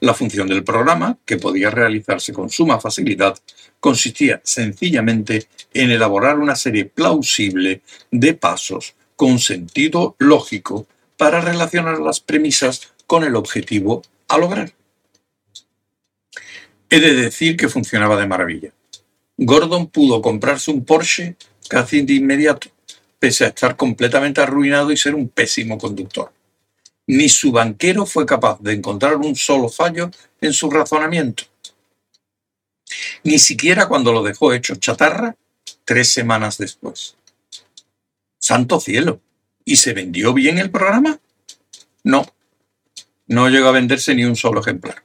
La 0.00 0.14
función 0.14 0.48
del 0.48 0.64
programa, 0.64 1.18
que 1.24 1.36
podía 1.36 1.70
realizarse 1.70 2.32
con 2.32 2.50
suma 2.50 2.80
facilidad, 2.80 3.38
consistía 3.80 4.40
sencillamente 4.44 5.48
en 5.74 5.90
elaborar 5.90 6.38
una 6.38 6.56
serie 6.56 6.84
plausible 6.84 7.82
de 8.10 8.34
pasos 8.34 8.94
con 9.16 9.38
sentido 9.38 10.16
lógico 10.18 10.86
para 11.16 11.40
relacionar 11.40 11.98
las 11.98 12.20
premisas 12.20 12.92
con 13.06 13.24
el 13.24 13.36
objetivo 13.36 14.02
a 14.28 14.38
lograr. 14.38 14.72
He 16.90 17.00
de 17.00 17.14
decir 17.14 17.56
que 17.56 17.68
funcionaba 17.68 18.20
de 18.20 18.26
maravilla. 18.26 18.72
Gordon 19.36 19.88
pudo 19.88 20.20
comprarse 20.20 20.70
un 20.70 20.84
Porsche 20.84 21.36
casi 21.68 22.02
de 22.02 22.14
inmediato, 22.14 22.68
pese 23.18 23.44
a 23.44 23.48
estar 23.48 23.76
completamente 23.76 24.40
arruinado 24.40 24.92
y 24.92 24.96
ser 24.96 25.14
un 25.14 25.28
pésimo 25.28 25.78
conductor. 25.78 26.32
Ni 27.06 27.28
su 27.28 27.52
banquero 27.52 28.06
fue 28.06 28.26
capaz 28.26 28.60
de 28.60 28.72
encontrar 28.72 29.16
un 29.16 29.34
solo 29.34 29.68
fallo 29.68 30.10
en 30.40 30.52
su 30.52 30.70
razonamiento. 30.70 31.44
Ni 33.24 33.38
siquiera 33.38 33.86
cuando 33.88 34.12
lo 34.12 34.22
dejó 34.22 34.52
hecho 34.52 34.76
chatarra 34.76 35.36
tres 35.84 36.12
semanas 36.12 36.58
después. 36.58 37.16
Santo 38.38 38.80
cielo. 38.80 39.20
¿Y 39.64 39.76
se 39.76 39.92
vendió 39.92 40.34
bien 40.34 40.58
el 40.58 40.70
programa? 40.70 41.20
No. 42.02 42.26
No 43.28 43.48
llegó 43.48 43.68
a 43.68 43.72
venderse 43.72 44.14
ni 44.14 44.24
un 44.24 44.34
solo 44.34 44.60
ejemplar. 44.60 45.04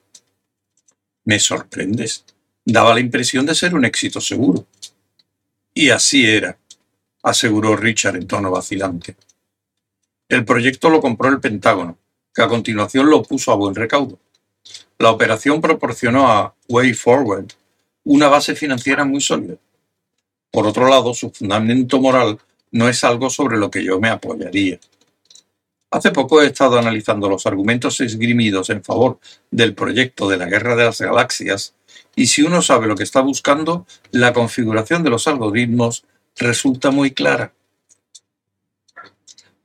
Me 1.25 1.39
sorprendes. 1.39 2.25
Daba 2.65 2.93
la 2.93 2.99
impresión 2.99 3.45
de 3.45 3.55
ser 3.55 3.75
un 3.75 3.85
éxito 3.85 4.19
seguro. 4.19 4.65
Y 5.73 5.91
así 5.91 6.25
era, 6.25 6.57
aseguró 7.21 7.75
Richard 7.75 8.15
en 8.15 8.27
tono 8.27 8.49
vacilante. 8.49 9.15
El 10.29 10.43
proyecto 10.43 10.89
lo 10.89 10.99
compró 10.99 11.29
el 11.29 11.39
Pentágono, 11.39 11.97
que 12.33 12.41
a 12.41 12.49
continuación 12.49 13.09
lo 13.09 13.23
puso 13.23 13.51
a 13.51 13.55
buen 13.55 13.75
recaudo. 13.75 14.19
La 14.99 15.11
operación 15.11 15.61
proporcionó 15.61 16.27
a 16.27 16.53
Way 16.67 16.93
Forward 16.93 17.47
una 18.03 18.27
base 18.27 18.53
financiera 18.53 19.05
muy 19.05 19.21
sólida. 19.21 19.55
Por 20.51 20.67
otro 20.67 20.89
lado, 20.89 21.13
su 21.13 21.29
fundamento 21.29 22.01
moral 22.01 22.39
no 22.71 22.89
es 22.89 23.03
algo 23.05 23.29
sobre 23.29 23.57
lo 23.57 23.71
que 23.71 23.83
yo 23.83 24.01
me 24.01 24.09
apoyaría. 24.09 24.79
Hace 25.91 26.11
poco 26.11 26.41
he 26.41 26.47
estado 26.47 26.77
analizando 26.77 27.29
los 27.29 27.45
argumentos 27.45 28.01
esgrimidos 28.01 28.69
en 28.69 28.83
favor 28.83 29.19
del 29.49 29.73
proyecto 29.73 30.27
de 30.27 30.35
la 30.35 30.45
Guerra 30.47 30.75
de 30.75 30.83
las 30.83 30.99
Galaxias 30.99 31.73
y 32.15 32.27
si 32.27 32.41
uno 32.41 32.61
sabe 32.61 32.87
lo 32.87 32.95
que 32.95 33.03
está 33.03 33.21
buscando, 33.21 33.85
la 34.11 34.33
configuración 34.33 35.03
de 35.03 35.09
los 35.09 35.27
algoritmos 35.27 36.03
resulta 36.35 36.91
muy 36.91 37.11
clara. 37.11 37.53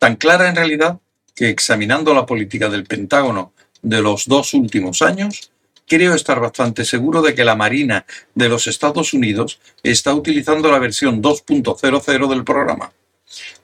Tan 0.02 0.16
clara 0.16 0.48
en 0.48 0.56
realidad 0.56 0.98
que 1.32 1.48
examinando 1.48 2.12
la 2.12 2.26
política 2.26 2.68
del 2.68 2.82
Pentágono 2.82 3.52
de 3.82 4.02
los 4.02 4.26
dos 4.26 4.52
últimos 4.52 5.00
años, 5.00 5.52
creo 5.86 6.12
estar 6.14 6.40
bastante 6.40 6.84
seguro 6.84 7.22
de 7.22 7.36
que 7.36 7.44
la 7.44 7.54
Marina 7.54 8.04
de 8.34 8.48
los 8.48 8.66
Estados 8.66 9.14
Unidos 9.14 9.60
está 9.84 10.12
utilizando 10.12 10.72
la 10.72 10.80
versión 10.80 11.22
2.00 11.22 12.28
del 12.28 12.42
programa, 12.42 12.92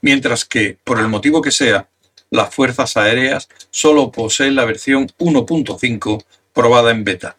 mientras 0.01 0.45
que, 0.45 0.79
por 0.85 1.01
el 1.01 1.09
motivo 1.09 1.43
que 1.43 1.51
sea, 1.51 1.89
las 2.31 2.55
fuerzas 2.55 2.97
aéreas 2.97 3.49
solo 3.73 4.13
poseen 4.13 4.55
la 4.55 4.65
versión 4.65 5.09
1.5 5.19 6.25
probada 6.53 6.93
en 6.93 7.03
beta. 7.03 7.37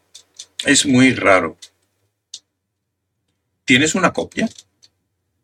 Es 0.66 0.86
muy 0.86 1.14
raro. 1.14 1.56
¿Tienes 3.64 3.96
una 3.96 4.12
copia? 4.12 4.50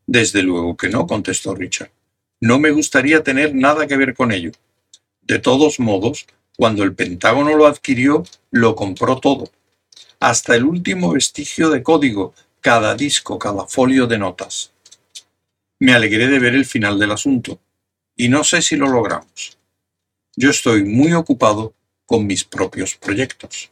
Desde 0.06 0.44
luego 0.44 0.76
que 0.76 0.90
no, 0.90 1.08
contestó 1.08 1.56
Richard. 1.56 1.95
No 2.42 2.60
me 2.60 2.72
gustaría 2.72 3.24
tener 3.24 3.56
nada 3.56 3.88
que 3.88 3.98
ver 3.98 4.14
con 4.14 4.32
ello. 4.32 4.52
De 5.22 5.40
todos 5.40 5.80
modos, 5.80 6.28
cuando 6.58 6.84
el 6.84 6.94
Pentágono 6.94 7.56
lo 7.56 7.66
adquirió, 7.66 8.24
lo 8.52 8.76
compró 8.76 9.20
todo. 9.20 9.50
Hasta 10.20 10.56
el 10.56 10.64
último 10.66 11.14
vestigio 11.14 11.70
de 11.70 11.84
código, 11.84 12.34
cada 12.62 12.96
disco, 12.96 13.38
cada 13.38 13.66
folio 13.68 14.08
de 14.08 14.18
notas. 14.18 14.72
Me 15.80 15.94
alegré 15.94 16.28
de 16.28 16.40
ver 16.40 16.56
el 16.56 16.66
final 16.66 16.98
del 17.00 17.12
asunto 17.12 17.60
y 18.16 18.30
no 18.30 18.44
sé 18.44 18.62
si 18.62 18.76
lo 18.76 18.88
logramos. 18.88 19.58
Yo 20.36 20.50
estoy 20.50 20.84
muy 20.84 21.14
ocupado 21.14 21.74
con 22.06 22.26
mis 22.26 22.44
propios 22.44 22.96
proyectos. 22.96 23.72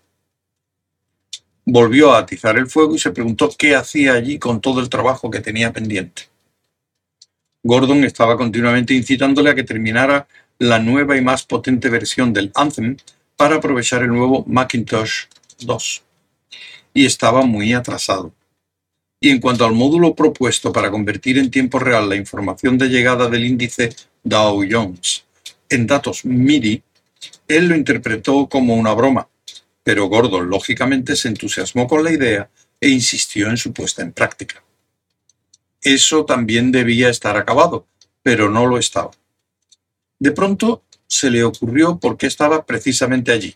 Volvió 1.65 2.13
a 2.13 2.19
atizar 2.19 2.57
el 2.57 2.69
fuego 2.69 2.95
y 2.95 2.99
se 2.99 3.11
preguntó 3.11 3.49
qué 3.57 3.75
hacía 3.75 4.13
allí 4.13 4.37
con 4.37 4.59
todo 4.59 4.81
el 4.81 4.89
trabajo 4.89 5.31
que 5.31 5.39
tenía 5.39 5.71
pendiente. 5.71 6.32
Gordon 7.65 8.03
estaba 8.03 8.35
continuamente 8.35 8.93
incitándole 8.93 9.49
a 9.49 9.55
que 9.55 9.63
terminara 9.63 10.27
la 10.59 10.79
nueva 10.79 11.15
y 11.15 11.21
más 11.21 11.43
potente 11.43 11.89
versión 11.89 12.33
del 12.33 12.51
Anthem 12.55 12.97
para 13.37 13.55
aprovechar 13.55 14.01
el 14.01 14.09
nuevo 14.09 14.43
Macintosh 14.45 15.27
2. 15.61 16.03
Y 16.93 17.05
estaba 17.05 17.43
muy 17.43 17.73
atrasado. 17.73 18.33
Y 19.21 19.29
en 19.29 19.39
cuanto 19.39 19.65
al 19.65 19.73
módulo 19.73 20.13
propuesto 20.13 20.73
para 20.73 20.91
convertir 20.91 21.37
en 21.37 21.49
tiempo 21.49 21.79
real 21.79 22.09
la 22.09 22.17
información 22.17 22.77
de 22.77 22.89
llegada 22.89 23.29
del 23.29 23.45
índice 23.45 23.95
Dow 24.23 24.61
Jones 24.69 25.23
en 25.69 25.87
datos 25.87 26.25
MIDI, 26.25 26.83
él 27.47 27.67
lo 27.69 27.75
interpretó 27.77 28.49
como 28.49 28.75
una 28.75 28.93
broma, 28.93 29.29
pero 29.83 30.07
Gordon 30.07 30.49
lógicamente 30.49 31.15
se 31.15 31.29
entusiasmó 31.29 31.87
con 31.87 32.03
la 32.03 32.11
idea 32.11 32.49
e 32.81 32.89
insistió 32.89 33.49
en 33.49 33.55
su 33.55 33.71
puesta 33.71 34.01
en 34.01 34.11
práctica. 34.11 34.61
Eso 35.83 36.25
también 36.25 36.71
debía 36.71 37.09
estar 37.09 37.35
acabado, 37.35 37.87
pero 38.21 38.49
no 38.49 38.65
lo 38.65 38.77
estaba. 38.77 39.11
De 40.17 40.31
pronto 40.31 40.83
se 41.07 41.29
le 41.29 41.43
ocurrió 41.43 41.99
por 41.99 42.17
qué 42.17 42.27
estaba 42.27 42.65
precisamente 42.65 43.31
allí. 43.31 43.55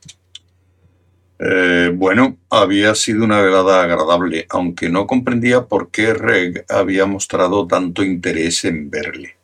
Eh, 1.40 1.92
bueno, 1.94 2.38
había 2.50 2.96
sido 2.96 3.24
una 3.24 3.42
velada 3.42 3.84
agradable, 3.84 4.46
aunque 4.50 4.90
no 4.90 5.08
comprendía 5.08 5.66
por 5.66 5.90
qué 5.90 6.14
Reg 6.14 6.66
había 6.68 7.06
mostrado 7.06 7.66
tanto 7.68 8.04
interés 8.04 8.66
en 8.66 8.90
verle. 8.90 9.38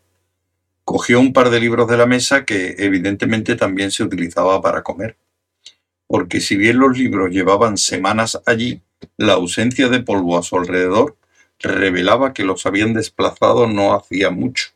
Cogió 0.83 1.19
un 1.19 1.31
par 1.31 1.49
de 1.49 1.61
libros 1.61 1.87
de 1.87 1.97
la 1.97 2.05
mesa 2.05 2.43
que 2.43 2.75
evidentemente 2.79 3.55
también 3.55 3.91
se 3.91 4.03
utilizaba 4.03 4.61
para 4.61 4.83
comer, 4.83 5.17
porque 6.07 6.41
si 6.41 6.57
bien 6.57 6.79
los 6.79 6.97
libros 6.97 7.31
llevaban 7.31 7.77
semanas 7.77 8.41
allí, 8.45 8.81
la 9.17 9.33
ausencia 9.33 9.87
de 9.87 10.01
polvo 10.01 10.37
a 10.37 10.43
su 10.43 10.57
alrededor 10.57 11.15
revelaba 11.63 12.33
que 12.33 12.43
los 12.43 12.65
habían 12.65 12.93
desplazado 12.93 13.67
no 13.67 13.95
hacía 13.95 14.29
mucho. 14.29 14.69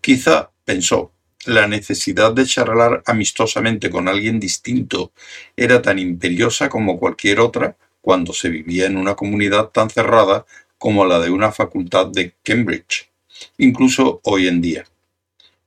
Quizá, 0.00 0.50
pensó, 0.64 1.12
la 1.46 1.66
necesidad 1.66 2.32
de 2.32 2.46
charlar 2.46 3.02
amistosamente 3.06 3.90
con 3.90 4.08
alguien 4.08 4.40
distinto 4.40 5.12
era 5.56 5.80
tan 5.80 5.98
imperiosa 5.98 6.68
como 6.68 6.98
cualquier 6.98 7.40
otra 7.40 7.76
cuando 8.00 8.32
se 8.32 8.48
vivía 8.50 8.86
en 8.86 8.96
una 8.96 9.14
comunidad 9.14 9.68
tan 9.68 9.88
cerrada 9.88 10.44
como 10.78 11.06
la 11.06 11.20
de 11.20 11.30
una 11.30 11.52
facultad 11.52 12.06
de 12.08 12.34
Cambridge, 12.42 13.10
incluso 13.56 14.20
hoy 14.24 14.48
en 14.48 14.60
día. 14.60 14.84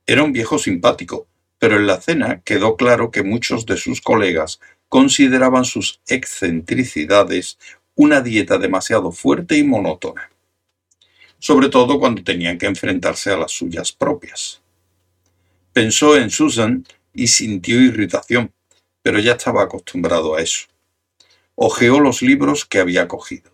Era 0.06 0.24
un 0.24 0.34
viejo 0.34 0.60
simpático, 0.60 1.28
pero 1.60 1.78
en 1.78 1.88
la 1.88 2.00
cena 2.00 2.42
quedó 2.44 2.76
claro 2.76 3.10
que 3.10 3.24
muchos 3.24 3.66
de 3.66 3.78
sus 3.78 4.02
colegas 4.02 4.60
consideraban 4.90 5.66
sus 5.66 6.02
excentricidades 6.08 7.58
una 7.98 8.22
dieta 8.22 8.60
demasiado 8.60 9.12
fuerte 9.12 9.58
y 9.58 9.64
monótona, 9.64 10.30
sobre 11.40 11.68
todo 11.68 12.00
cuando 12.00 12.24
tenían 12.24 12.60
que 12.60 12.68
enfrentarse 12.68 13.32
a 13.32 13.38
las 13.38 13.52
suyas 13.52 13.92
propias. 13.92 14.62
Pensó 15.74 16.16
en 16.16 16.30
Susan 16.30 16.86
y 17.14 17.28
sintió 17.28 17.82
irritación, 17.82 18.54
pero 19.02 19.20
ya 19.20 19.34
estaba 19.34 19.64
acostumbrado 19.64 20.36
a 20.36 20.42
eso. 20.42 20.68
Ojeó 21.56 22.00
los 22.00 22.22
libros 22.22 22.66
que 22.66 22.80
había 22.80 23.08
cogido. 23.08 23.52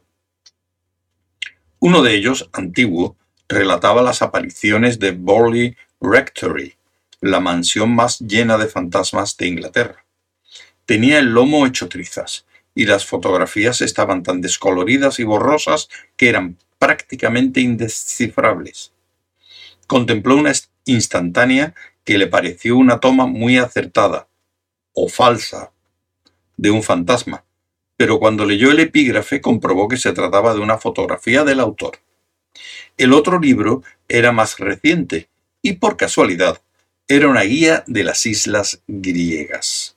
Uno 1.79 2.01
de 2.01 2.13
ellos, 2.15 2.49
antiguo, 2.51 3.15
relataba 3.47 4.01
las 4.01 4.21
apariciones 4.21 4.99
de 4.99 5.11
Borley 5.11 5.77
Rectory, 6.01 6.75
la 7.21 7.39
mansión 7.39 7.95
más 7.95 8.19
llena 8.19 8.57
de 8.57 8.67
fantasmas 8.67 9.37
de 9.37 9.47
Inglaterra. 9.47 10.05
Tenía 10.85 11.19
el 11.19 11.27
lomo 11.27 11.65
hecho 11.65 11.87
trizas, 11.87 12.45
y 12.75 12.85
las 12.85 13.05
fotografías 13.05 13.81
estaban 13.81 14.23
tan 14.23 14.41
descoloridas 14.41 15.19
y 15.19 15.23
borrosas 15.23 15.89
que 16.17 16.29
eran 16.29 16.57
prácticamente 16.79 17.61
indescifrables. 17.61 18.91
Contempló 19.87 20.35
una 20.35 20.53
instantánea 20.85 21.75
que 22.03 22.17
le 22.17 22.27
pareció 22.27 22.75
una 22.75 22.99
toma 22.99 23.25
muy 23.25 23.57
acertada, 23.57 24.27
o 24.93 25.07
falsa, 25.07 25.71
de 26.57 26.71
un 26.71 26.83
fantasma, 26.83 27.45
pero 27.97 28.19
cuando 28.19 28.45
leyó 28.45 28.71
el 28.71 28.79
epígrafe 28.79 29.41
comprobó 29.41 29.87
que 29.87 29.97
se 29.97 30.13
trataba 30.13 30.53
de 30.53 30.59
una 30.59 30.77
fotografía 30.77 31.43
del 31.43 31.59
autor. 31.59 31.99
El 32.97 33.13
otro 33.13 33.39
libro 33.39 33.83
era 34.07 34.31
más 34.31 34.59
reciente 34.59 35.29
y 35.61 35.73
por 35.73 35.97
casualidad 35.97 36.61
era 37.07 37.27
una 37.27 37.41
guía 37.41 37.83
de 37.87 38.03
las 38.03 38.25
islas 38.25 38.81
griegas. 38.87 39.92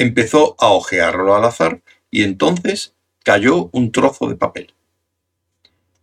Empezó 0.00 0.56
a 0.58 0.68
hojearlo 0.70 1.34
al 1.34 1.44
azar 1.44 1.82
y 2.10 2.22
entonces 2.22 2.94
cayó 3.22 3.68
un 3.74 3.92
trozo 3.92 4.30
de 4.30 4.34
papel. 4.34 4.72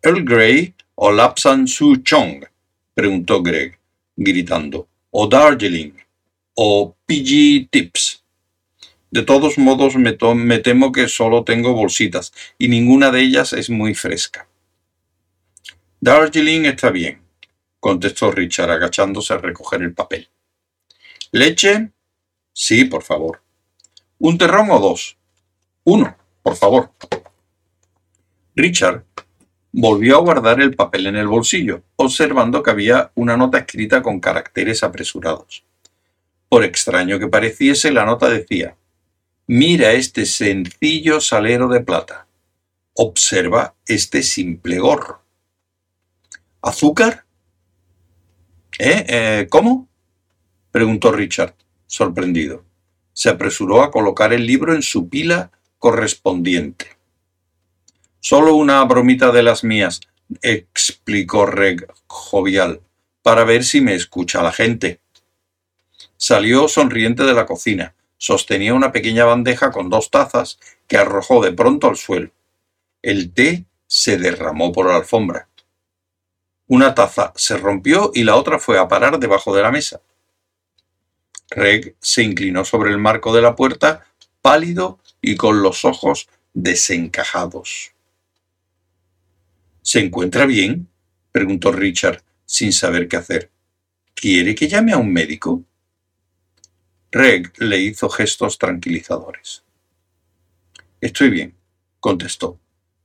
¿Earl 0.04 0.24
Grey 0.24 0.76
o 0.94 1.12
Lapsan 1.12 1.68
Su 1.68 1.96
Chong? 2.04 2.46
preguntó 2.94 3.42
Greg, 3.42 3.80
gritando. 4.16 4.88
O 5.10 5.26
Darjeeling. 5.26 5.94
O 6.54 6.96
PG 7.08 7.70
Tips. 7.72 8.24
De 9.10 9.24
todos 9.24 9.58
modos, 9.58 9.96
me, 9.96 10.16
me 10.36 10.60
temo 10.60 10.92
que 10.92 11.08
solo 11.08 11.44
tengo 11.44 11.74
bolsitas 11.74 12.32
y 12.60 12.68
ninguna 12.68 13.10
de 13.10 13.22
ellas 13.22 13.52
es 13.54 13.72
muy 13.72 13.96
fresca. 13.96 14.48
Darjeeling 16.02 16.66
está 16.66 16.92
bien, 16.92 17.24
contestó 17.80 18.30
Richard 18.30 18.70
agachándose 18.70 19.34
a 19.34 19.40
recoger 19.40 19.82
el 19.82 19.96
papel. 19.96 20.30
¿Leche? 21.32 21.90
Sí, 22.54 22.86
por 22.86 23.02
favor. 23.02 23.42
¿Un 24.20 24.38
terrón 24.38 24.70
o 24.72 24.80
dos? 24.80 25.18
Uno, 25.84 26.16
por 26.42 26.56
favor. 26.56 26.92
Richard 28.56 29.04
volvió 29.72 30.18
a 30.18 30.22
guardar 30.22 30.60
el 30.60 30.76
papel 30.76 31.06
en 31.06 31.16
el 31.18 31.28
bolsillo, 31.28 31.84
observando 31.98 32.64
que 32.64 32.72
había 32.72 33.12
una 33.14 33.38
nota 33.38 33.60
escrita 33.60 34.02
con 34.02 34.20
caracteres 34.20 34.82
apresurados. 34.82 35.64
Por 36.50 36.64
extraño 36.64 37.20
que 37.20 37.28
pareciese, 37.28 37.92
la 37.92 38.06
nota 38.06 38.30
decía, 38.30 38.76
Mira 39.46 39.94
este 39.94 40.26
sencillo 40.26 41.22
salero 41.22 41.70
de 41.70 41.82
plata. 41.82 42.28
Observa 42.96 43.76
este 43.86 44.24
simple 44.24 44.80
gorro. 44.80 45.22
¿Azúcar? 46.62 47.26
¿Eh? 48.80 49.06
¿Eh? 49.08 49.48
¿Cómo? 49.50 49.88
preguntó 50.72 51.12
Richard, 51.12 51.56
sorprendido. 51.86 52.67
Se 53.18 53.30
apresuró 53.30 53.82
a 53.82 53.90
colocar 53.90 54.32
el 54.32 54.46
libro 54.46 54.76
en 54.76 54.84
su 54.84 55.10
pila 55.10 55.50
correspondiente. 55.80 56.98
Solo 58.20 58.54
una 58.54 58.84
bromita 58.84 59.32
de 59.32 59.42
las 59.42 59.64
mías, 59.64 60.02
explicó 60.44 61.48
Reg 61.48 61.88
jovial, 62.06 62.80
para 63.24 63.44
ver 63.44 63.64
si 63.64 63.82
me 63.82 63.96
escucha 63.96 64.44
la 64.44 64.52
gente. 64.52 65.00
Salió 66.16 66.68
sonriente 66.68 67.24
de 67.24 67.34
la 67.34 67.48
cocina. 67.48 67.96
Sostenía 68.20 68.76
una 68.76 68.92
pequeña 68.92 69.26
bandeja 69.26 69.72
con 69.72 69.90
dos 69.90 70.12
tazas 70.12 70.60
que 70.88 70.98
arrojó 70.98 71.44
de 71.44 71.54
pronto 71.54 71.88
al 71.88 71.98
suelo. 71.98 72.30
El 73.02 73.34
té 73.34 73.66
se 73.88 74.20
derramó 74.20 74.72
por 74.72 74.86
la 74.86 74.98
alfombra. 74.98 75.48
Una 76.68 76.94
taza 76.94 77.34
se 77.36 77.58
rompió 77.58 78.12
y 78.14 78.26
la 78.26 78.36
otra 78.36 78.60
fue 78.60 78.78
a 78.78 78.88
parar 78.88 79.18
debajo 79.18 79.56
de 79.56 79.64
la 79.64 79.72
mesa. 79.72 80.02
Reg 81.50 81.96
se 82.00 82.24
inclinó 82.24 82.66
sobre 82.66 82.92
el 82.92 82.98
marco 82.98 83.34
de 83.34 83.42
la 83.42 83.56
puerta, 83.56 84.06
pálido 84.42 85.00
y 85.22 85.36
con 85.36 85.62
los 85.62 85.86
ojos 85.86 86.30
desencajados. 86.54 87.94
¿Se 89.82 90.00
encuentra 90.00 90.46
bien? 90.46 90.90
preguntó 91.32 91.72
Richard, 91.72 92.24
sin 92.46 92.74
saber 92.74 93.08
qué 93.08 93.18
hacer. 93.18 93.52
¿Quiere 94.14 94.56
que 94.56 94.68
llame 94.68 94.92
a 94.92 94.98
un 94.98 95.14
médico? 95.14 95.64
Reg 97.12 97.54
le 97.60 97.80
hizo 97.80 98.10
gestos 98.10 98.58
tranquilizadores. 98.58 99.64
Estoy 101.00 101.30
bien, 101.30 101.56
contestó. 102.00 102.60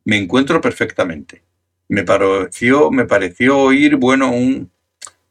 Me 0.05 0.17
encuentro 0.17 0.61
perfectamente. 0.61 1.43
Me 1.89 2.03
pareció, 2.03 2.91
me 2.91 3.05
pareció 3.05 3.59
oír, 3.59 3.97
bueno, 3.97 4.31
un, 4.31 4.71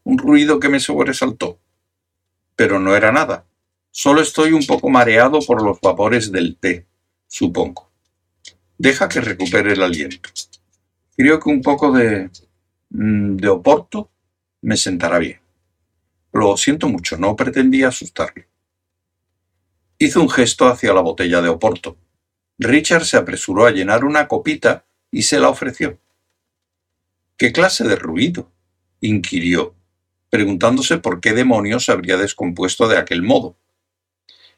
un 0.04 0.17
ruido 0.17 0.60
que 0.60 0.69
me 0.69 0.80
sobresaltó. 0.80 1.60
Pero 2.56 2.80
no 2.80 2.96
era 2.96 3.12
nada. 3.12 3.46
Solo 3.92 4.22
estoy 4.22 4.54
un 4.54 4.66
poco 4.66 4.90
mareado 4.90 5.40
por 5.46 5.62
los 5.62 5.80
vapores 5.82 6.32
del 6.32 6.58
té, 6.58 6.86
supongo. 7.28 7.92
Deja 8.78 9.10
que 9.10 9.22
recupere 9.22 9.74
el 9.74 9.84
aliento. 9.84 10.30
Creo 11.16 11.40
que 11.40 11.50
un 11.50 11.62
poco 11.62 11.92
de, 11.92 12.30
mm, 12.90 13.36
de 13.36 13.48
Oporto 13.50 14.10
me 14.62 14.78
sentará 14.78 15.20
bien. 15.20 15.40
Lo 16.32 16.56
siento 16.56 16.88
mucho, 16.88 17.18
no 17.18 17.36
pretendía 17.36 17.90
asustarle. 17.90 18.48
Hizo 19.98 20.22
un 20.22 20.30
gesto 20.30 20.68
hacia 20.68 20.94
la 20.94 21.02
botella 21.02 21.42
de 21.42 21.50
Oporto. 21.50 21.98
Richard 22.58 23.06
se 23.06 23.18
apresuró 23.18 23.66
a 23.66 23.72
llenar 23.72 24.06
una 24.06 24.28
copita 24.28 24.86
y 25.12 25.24
se 25.24 25.40
la 25.40 25.50
ofreció. 25.50 26.00
¿Qué 27.38 27.52
clase 27.52 27.84
de 27.84 27.96
ruido? 27.96 28.52
inquirió, 29.02 29.76
preguntándose 30.32 30.98
por 30.98 31.20
qué 31.20 31.34
demonios 31.34 31.86
se 31.86 31.91
habría 31.91 32.17
descompuesto 32.17 32.88
de 32.88 32.98
aquel 32.98 33.22
modo. 33.22 33.58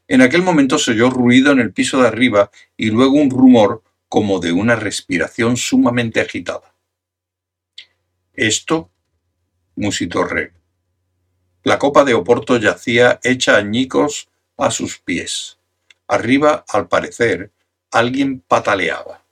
En 0.07 0.21
aquel 0.21 0.43
momento 0.43 0.77
se 0.77 0.91
oyó 0.91 1.09
ruido 1.09 1.51
en 1.51 1.59
el 1.59 1.73
piso 1.73 1.99
de 1.99 2.07
arriba 2.07 2.51
y 2.77 2.91
luego 2.91 3.13
un 3.13 3.31
rumor 3.31 3.83
como 4.07 4.39
de 4.39 4.51
una 4.51 4.75
respiración 4.75 5.57
sumamente 5.57 6.21
agitada. 6.21 6.75
Esto, 8.33 8.91
musitó 9.75 10.23
Reg. 10.23 10.53
La 11.63 11.79
copa 11.79 12.03
de 12.03 12.13
Oporto 12.13 12.57
yacía 12.57 13.19
hecha 13.23 13.57
añicos 13.57 14.29
a 14.57 14.69
sus 14.69 14.99
pies. 14.99 15.57
Arriba, 16.07 16.63
al 16.67 16.87
parecer, 16.87 17.51
alguien 17.89 18.41
pataleaba. 18.41 19.25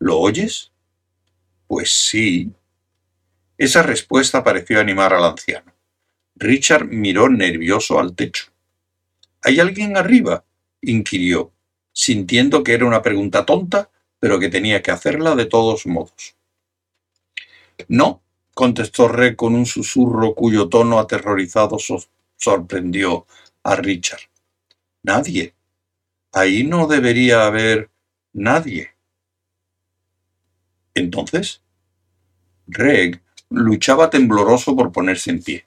¿Lo 0.00 0.18
oyes? 0.18 0.72
Pues 1.68 1.90
sí. 1.92 2.52
Esa 3.60 3.82
respuesta 3.82 4.42
pareció 4.42 4.80
animar 4.80 5.12
al 5.12 5.22
anciano. 5.22 5.74
Richard 6.34 6.86
miró 6.86 7.28
nervioso 7.28 8.00
al 8.00 8.14
techo. 8.14 8.46
¿Hay 9.42 9.60
alguien 9.60 9.98
arriba? 9.98 10.46
inquirió, 10.80 11.52
sintiendo 11.92 12.64
que 12.64 12.72
era 12.72 12.86
una 12.86 13.02
pregunta 13.02 13.44
tonta, 13.44 13.90
pero 14.18 14.40
que 14.40 14.48
tenía 14.48 14.80
que 14.80 14.92
hacerla 14.92 15.36
de 15.36 15.44
todos 15.44 15.86
modos. 15.86 16.36
No, 17.86 18.22
contestó 18.54 19.08
Re 19.08 19.36
con 19.36 19.54
un 19.54 19.66
susurro 19.66 20.34
cuyo 20.34 20.70
tono 20.70 20.98
aterrorizado 20.98 21.76
sorprendió 22.36 23.26
a 23.62 23.76
Richard. 23.76 24.22
Nadie. 25.02 25.52
Ahí 26.32 26.64
no 26.64 26.86
debería 26.86 27.44
haber 27.44 27.90
nadie. 28.32 28.94
Entonces, 30.94 31.60
Reg 32.66 33.20
luchaba 33.50 34.10
tembloroso 34.10 34.76
por 34.76 34.92
ponerse 34.92 35.30
en 35.30 35.42
pie. 35.42 35.66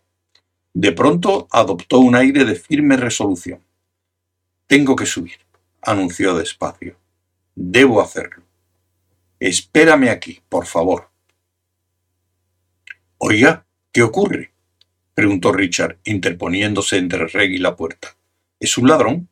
De 0.74 0.92
pronto 0.92 1.48
adoptó 1.52 2.00
un 2.00 2.16
aire 2.16 2.46
de 2.46 2.56
firme 2.56 2.98
resolución. 2.98 3.60
Tengo 4.66 4.96
que 4.96 5.06
subir, 5.06 5.40
anunció 5.82 6.34
despacio. 6.34 6.96
Debo 7.54 8.02
hacerlo. 8.02 8.44
Espérame 9.40 10.10
aquí, 10.10 10.42
por 10.50 10.66
favor. 10.66 11.10
Oiga, 13.18 13.66
¿qué 13.92 14.02
ocurre? 14.02 14.52
preguntó 15.14 15.52
Richard, 15.52 16.00
interponiéndose 16.06 16.98
entre 16.98 17.28
Reg 17.28 17.52
y 17.52 17.58
la 17.60 17.76
puerta. 17.76 18.16
¿Es 18.60 18.78
un 18.78 18.88
ladrón? 18.88 19.30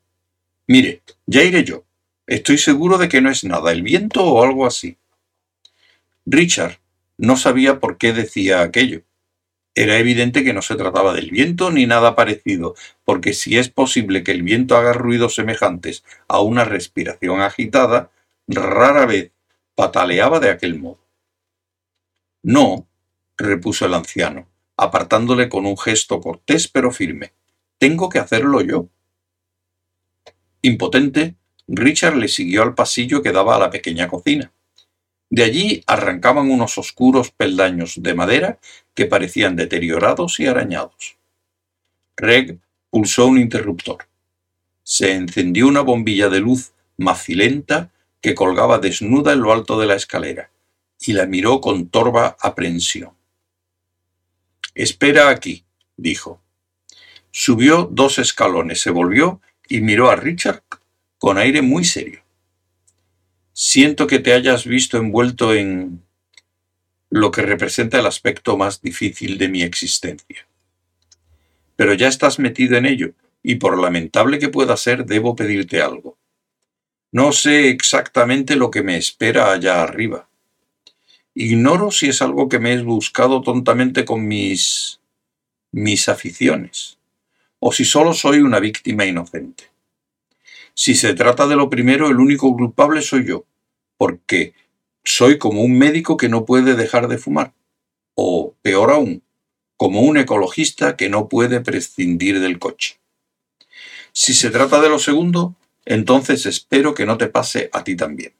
Mire, 0.67 1.01
ya 1.25 1.43
iré 1.43 1.63
yo. 1.63 1.85
Estoy 2.27 2.57
seguro 2.57 2.97
de 2.97 3.09
que 3.09 3.21
no 3.21 3.31
es 3.31 3.43
nada, 3.43 3.71
el 3.71 3.81
viento 3.81 4.23
o 4.23 4.43
algo 4.43 4.67
así. 4.67 4.97
Richard 6.25 6.80
no 7.21 7.38
sabía 7.38 7.79
por 7.79 7.99
qué 7.99 8.13
decía 8.13 8.62
aquello. 8.62 9.03
Era 9.75 9.99
evidente 9.99 10.43
que 10.43 10.53
no 10.53 10.63
se 10.63 10.75
trataba 10.75 11.13
del 11.13 11.29
viento 11.29 11.69
ni 11.69 11.86
nada 11.86 12.15
parecido, 12.15 12.73
porque 13.05 13.34
si 13.34 13.60
es 13.60 13.69
posible 13.69 14.23
que 14.23 14.31
el 14.31 14.41
viento 14.41 14.75
haga 14.75 14.91
ruidos 14.91 15.36
semejantes 15.36 16.03
a 16.27 16.41
una 16.41 16.65
respiración 16.65 17.41
agitada, 17.41 18.10
rara 18.47 19.05
vez 19.05 19.31
pataleaba 19.75 20.39
de 20.39 20.49
aquel 20.49 20.79
modo. 20.79 20.99
No, 22.41 22.88
repuso 23.38 23.86
el 23.86 23.93
anciano, 23.93 24.47
apartándole 24.75 25.47
con 25.47 25.67
un 25.67 25.77
gesto 25.77 26.19
cortés 26.21 26.67
pero 26.67 26.89
firme. 26.91 27.34
Tengo 27.77 28.10
que 28.10 28.17
hacerlo 28.17 28.62
yo. 28.62 28.88
Impotente, 30.63 31.36
Richard 31.67 32.15
le 32.15 32.27
siguió 32.27 32.63
al 32.63 32.73
pasillo 32.73 33.21
que 33.21 33.31
daba 33.31 33.57
a 33.57 33.60
la 33.60 33.69
pequeña 33.69 34.07
cocina. 34.07 34.51
De 35.31 35.43
allí 35.43 35.81
arrancaban 35.87 36.51
unos 36.51 36.77
oscuros 36.77 37.31
peldaños 37.31 38.03
de 38.03 38.13
madera 38.13 38.59
que 38.93 39.05
parecían 39.05 39.55
deteriorados 39.55 40.41
y 40.41 40.45
arañados. 40.45 41.15
Reg 42.17 42.59
pulsó 42.89 43.27
un 43.27 43.39
interruptor. 43.39 44.09
Se 44.83 45.13
encendió 45.13 45.67
una 45.67 45.79
bombilla 45.81 46.27
de 46.27 46.41
luz 46.41 46.73
macilenta 46.97 47.91
que 48.19 48.35
colgaba 48.35 48.79
desnuda 48.79 49.31
en 49.31 49.39
lo 49.39 49.53
alto 49.53 49.79
de 49.79 49.87
la 49.87 49.95
escalera, 49.95 50.51
y 50.99 51.13
la 51.13 51.25
miró 51.25 51.61
con 51.61 51.87
torva 51.87 52.35
aprensión. 52.41 53.13
Espera 54.75 55.29
aquí, 55.29 55.63
dijo. 55.95 56.41
Subió 57.31 57.87
dos 57.89 58.19
escalones, 58.19 58.81
se 58.81 58.91
volvió 58.91 59.39
y 59.69 59.79
miró 59.79 60.09
a 60.09 60.17
Richard 60.17 60.63
con 61.17 61.37
aire 61.37 61.61
muy 61.61 61.85
serio. 61.85 62.20
Siento 63.63 64.08
que 64.08 64.17
te 64.17 64.34
hayas 64.34 64.65
visto 64.65 64.97
envuelto 64.97 65.54
en 65.54 66.02
lo 67.12 67.30
que 67.30 67.43
representa 67.43 68.00
el 68.00 68.08
aspecto 68.08 68.58
más 68.58 68.82
difícil 68.82 69.38
de 69.38 69.50
mi 69.50 69.62
existencia. 69.62 70.47
Pero 71.76 71.93
ya 71.93 72.08
estás 72.08 72.39
metido 72.39 72.76
en 72.76 72.88
ello, 72.88 73.12
y 73.43 73.56
por 73.56 73.80
lamentable 73.80 74.39
que 74.39 74.50
pueda 74.50 74.76
ser, 74.78 75.06
debo 75.06 75.36
pedirte 75.36 75.80
algo. 75.80 76.17
No 77.12 77.32
sé 77.34 77.69
exactamente 77.69 78.56
lo 78.56 78.71
que 78.71 78.82
me 78.82 78.97
espera 78.97 79.52
allá 79.52 79.84
arriba. 79.84 80.28
Ignoro 81.36 81.91
si 81.91 82.10
es 82.10 82.24
algo 82.24 82.50
que 82.50 82.58
me 82.58 82.74
he 82.74 82.82
buscado 82.82 83.43
tontamente 83.43 84.06
con 84.06 84.28
mis... 84.28 85.00
mis 85.71 86.10
aficiones, 86.10 86.97
o 87.60 87.71
si 87.71 87.86
solo 87.86 88.15
soy 88.15 88.39
una 88.39 88.60
víctima 88.60 89.06
inocente. 89.06 89.65
Si 90.74 90.95
se 90.95 91.13
trata 91.13 91.45
de 91.45 91.56
lo 91.56 91.69
primero, 91.69 92.08
el 92.08 92.19
único 92.19 92.52
culpable 92.56 93.04
soy 93.04 93.28
yo, 93.28 93.45
porque 94.01 94.55
soy 95.03 95.37
como 95.37 95.61
un 95.61 95.77
médico 95.77 96.17
que 96.17 96.27
no 96.27 96.43
puede 96.43 96.73
dejar 96.73 97.07
de 97.07 97.19
fumar, 97.19 97.53
o 98.15 98.55
peor 98.63 98.89
aún, 98.89 99.21
como 99.77 100.01
un 100.01 100.17
ecologista 100.17 100.97
que 100.97 101.07
no 101.07 101.29
puede 101.29 101.61
prescindir 101.61 102.39
del 102.39 102.57
coche. 102.57 102.99
Si 104.11 104.33
se 104.33 104.49
trata 104.49 104.81
de 104.81 104.89
lo 104.89 104.97
segundo, 104.97 105.53
entonces 105.85 106.47
espero 106.47 106.95
que 106.95 107.05
no 107.05 107.19
te 107.19 107.27
pase 107.27 107.69
a 107.73 107.83
ti 107.83 107.95
también. 107.95 108.33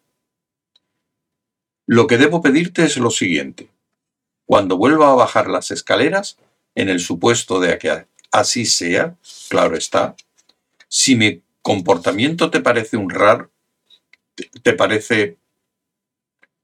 Lo 1.86 2.08
que 2.08 2.18
debo 2.18 2.42
pedirte 2.42 2.84
es 2.84 2.98
lo 2.98 3.12
siguiente. 3.12 3.70
Cuando 4.48 4.78
vuelva 4.78 5.12
a 5.12 5.16
bajar 5.16 5.48
las 5.48 5.70
escaleras, 5.70 6.40
en 6.74 6.90
el 6.90 7.00
supuesto 7.00 7.60
de 7.60 7.78
que 7.78 8.08
así 8.32 8.66
sea, 8.66 9.16
claro 9.48 9.78
está, 9.78 10.16
si 10.88 11.16
me 11.16 11.44
comportamiento 11.62 12.50
te 12.50 12.62
parece 12.62 12.98
un 12.98 13.12
raro, 13.12 13.52
te 14.64 14.74
parece, 14.74 15.38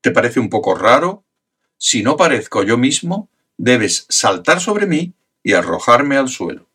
te 0.01 0.12
parece 0.12 0.39
un 0.39 0.49
poco 0.49 0.75
raro, 0.75 1.23
si 1.77 2.03
no 2.03 2.17
parezco 2.17 2.63
yo 2.63 2.77
mismo, 2.77 3.29
debes 3.57 4.05
saltar 4.10 4.60
sobre 4.62 4.88
mí 4.88 5.13
y 5.43 5.53
arrojarme 5.53 6.17
al 6.17 6.29
suelo. 6.29 6.67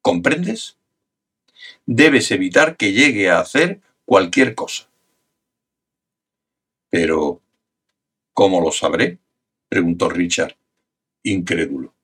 ¿Comprendes? 0.00 0.76
Debes 1.86 2.30
evitar 2.30 2.76
que 2.76 2.92
llegue 2.92 3.30
a 3.30 3.40
hacer 3.40 3.80
cualquier 4.04 4.54
cosa. 4.54 4.88
Pero, 6.90 7.40
¿cómo 8.32 8.60
lo 8.60 8.72
sabré? 8.72 9.18
preguntó 9.68 10.10
Richard, 10.10 10.56
incrédulo. 11.22 11.94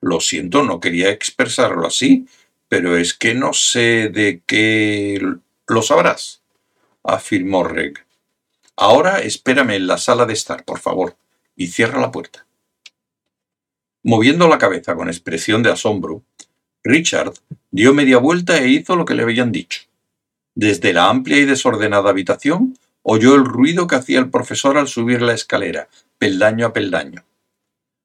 Lo 0.00 0.20
siento, 0.20 0.62
no 0.62 0.80
quería 0.80 1.10
expresarlo 1.10 1.86
así, 1.86 2.26
pero 2.68 2.96
es 2.96 3.12
que 3.12 3.34
no 3.34 3.52
sé 3.52 4.08
de 4.08 4.42
qué 4.46 5.20
lo 5.66 5.82
sabrás, 5.82 6.42
afirmó 7.02 7.64
Reg. 7.64 8.06
Ahora 8.80 9.18
espérame 9.18 9.72
en 9.72 9.86
la 9.86 9.98
sala 9.98 10.24
de 10.24 10.32
estar, 10.32 10.64
por 10.64 10.78
favor, 10.78 11.14
y 11.54 11.66
cierra 11.66 12.00
la 12.00 12.10
puerta. 12.10 12.46
Moviendo 14.02 14.48
la 14.48 14.56
cabeza 14.56 14.94
con 14.94 15.08
expresión 15.08 15.62
de 15.62 15.70
asombro, 15.70 16.22
Richard 16.82 17.34
dio 17.70 17.92
media 17.92 18.16
vuelta 18.16 18.56
e 18.56 18.68
hizo 18.68 18.96
lo 18.96 19.04
que 19.04 19.14
le 19.14 19.22
habían 19.22 19.52
dicho. 19.52 19.82
Desde 20.54 20.94
la 20.94 21.10
amplia 21.10 21.36
y 21.36 21.44
desordenada 21.44 22.08
habitación 22.08 22.78
oyó 23.02 23.34
el 23.34 23.44
ruido 23.44 23.86
que 23.86 23.96
hacía 23.96 24.18
el 24.18 24.30
profesor 24.30 24.78
al 24.78 24.88
subir 24.88 25.20
la 25.20 25.34
escalera, 25.34 25.90
peldaño 26.16 26.64
a 26.64 26.72
peldaño. 26.72 27.26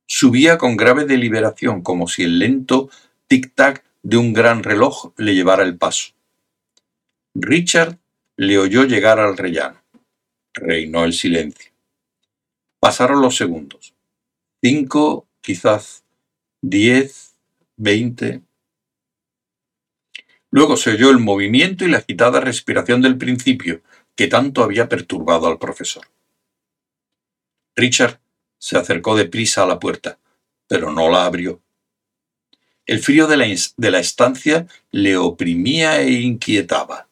Subía 0.07 0.57
con 0.57 0.75
grave 0.75 1.05
deliberación, 1.05 1.83
como 1.83 2.09
si 2.09 2.23
el 2.23 2.37
lento 2.37 2.89
tic-tac 3.29 3.81
de 4.03 4.17
un 4.17 4.33
gran 4.33 4.61
reloj 4.61 5.13
le 5.15 5.35
llevara 5.35 5.63
el 5.63 5.77
paso. 5.77 6.11
Richard 7.33 7.97
le 8.35 8.57
oyó 8.57 8.83
llegar 8.83 9.21
al 9.21 9.37
rellano. 9.37 9.84
Reinó 10.55 11.05
el 11.05 11.13
silencio. 11.13 11.71
Pasaron 12.79 13.21
los 13.21 13.35
segundos. 13.35 13.93
Cinco, 14.63 15.27
quizás 15.41 16.03
diez, 16.61 17.35
veinte. 17.77 18.41
Luego 20.49 20.77
se 20.77 20.91
oyó 20.91 21.09
el 21.09 21.19
movimiento 21.19 21.85
y 21.85 21.89
la 21.89 21.97
agitada 21.97 22.39
respiración 22.39 23.01
del 23.01 23.17
principio, 23.17 23.81
que 24.15 24.27
tanto 24.27 24.63
había 24.63 24.87
perturbado 24.87 25.47
al 25.47 25.59
profesor. 25.59 26.07
Richard 27.75 28.19
se 28.57 28.77
acercó 28.77 29.15
deprisa 29.15 29.63
a 29.63 29.67
la 29.67 29.79
puerta, 29.79 30.17
pero 30.67 30.91
no 30.91 31.09
la 31.09 31.25
abrió. 31.25 31.61
El 32.85 32.99
frío 32.99 33.27
de 33.27 33.37
la, 33.91 33.99
estancia 33.99 34.67
le 34.91 35.17
oprimía 35.17 36.01
e 36.01 36.11
inquietaba. 36.11 37.09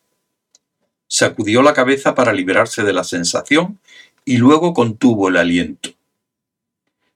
Sacudió 1.15 1.61
la 1.61 1.75
cabeza 1.75 2.15
para 2.15 2.33
librarse 2.33 2.81
de 2.81 2.91
la 2.91 3.03
sensación 3.03 3.79
y 4.25 4.37
luego 4.37 4.73
contuvo 4.73 5.29
el 5.29 5.37
aliento. 5.37 5.91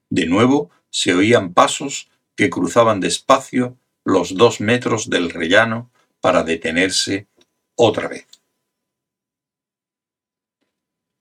De 0.08 0.26
nuevo 0.26 0.70
se 0.88 1.14
oían 1.14 1.52
pasos 1.52 2.08
que 2.36 2.48
cruzaban 2.48 3.00
despacio 3.00 3.76
los 4.04 4.36
dos 4.36 4.60
metros 4.60 5.10
del 5.10 5.30
rellano 5.30 5.90
para 6.20 6.44
detenerse 6.44 7.26
otra 7.74 8.06
vez. 8.06 8.28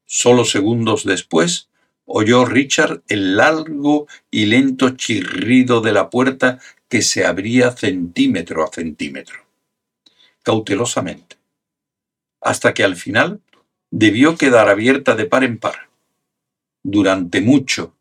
Solo 0.06 0.46
segundos 0.46 1.04
después 1.04 1.70
oyó 2.06 2.46
Richard 2.46 3.02
el 3.08 3.38
largo 3.38 4.06
y 4.30 4.46
lento 4.46 4.92
chirrido 4.92 5.82
de 5.82 5.94
la 5.94 6.12
puerta 6.12 6.60
que 6.90 7.02
se 7.02 7.26
abría 7.26 7.72
centímetro 7.72 8.63
a 8.63 8.72
centímetro, 8.72 9.48
cautelosamente, 10.44 11.37
hasta 12.48 12.74
que 12.74 12.84
al 12.84 12.96
final 12.96 13.42
debió 13.92 14.38
quedar 14.38 14.70
abierta 14.70 15.16
de 15.16 15.26
par 15.26 15.44
en 15.44 15.60
par. 15.60 15.90
Durante 16.82 17.42
mucho, 17.42 17.94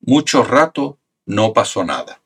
mucho 0.00 0.42
rato 0.42 0.98
no 1.24 1.52
pasó 1.52 1.84
nada. 1.84 2.20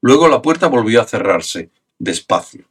Luego 0.00 0.28
la 0.28 0.40
puerta 0.40 0.68
volvió 0.68 1.02
a 1.02 1.04
cerrarse, 1.04 1.70
despacio. 1.98 2.64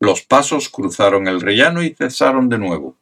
Los 0.00 0.22
pasos 0.22 0.70
cruzaron 0.70 1.28
el 1.28 1.40
rellano 1.40 1.84
y 1.84 1.94
cesaron 1.94 2.48
de 2.48 2.58
nuevo. 2.58 2.96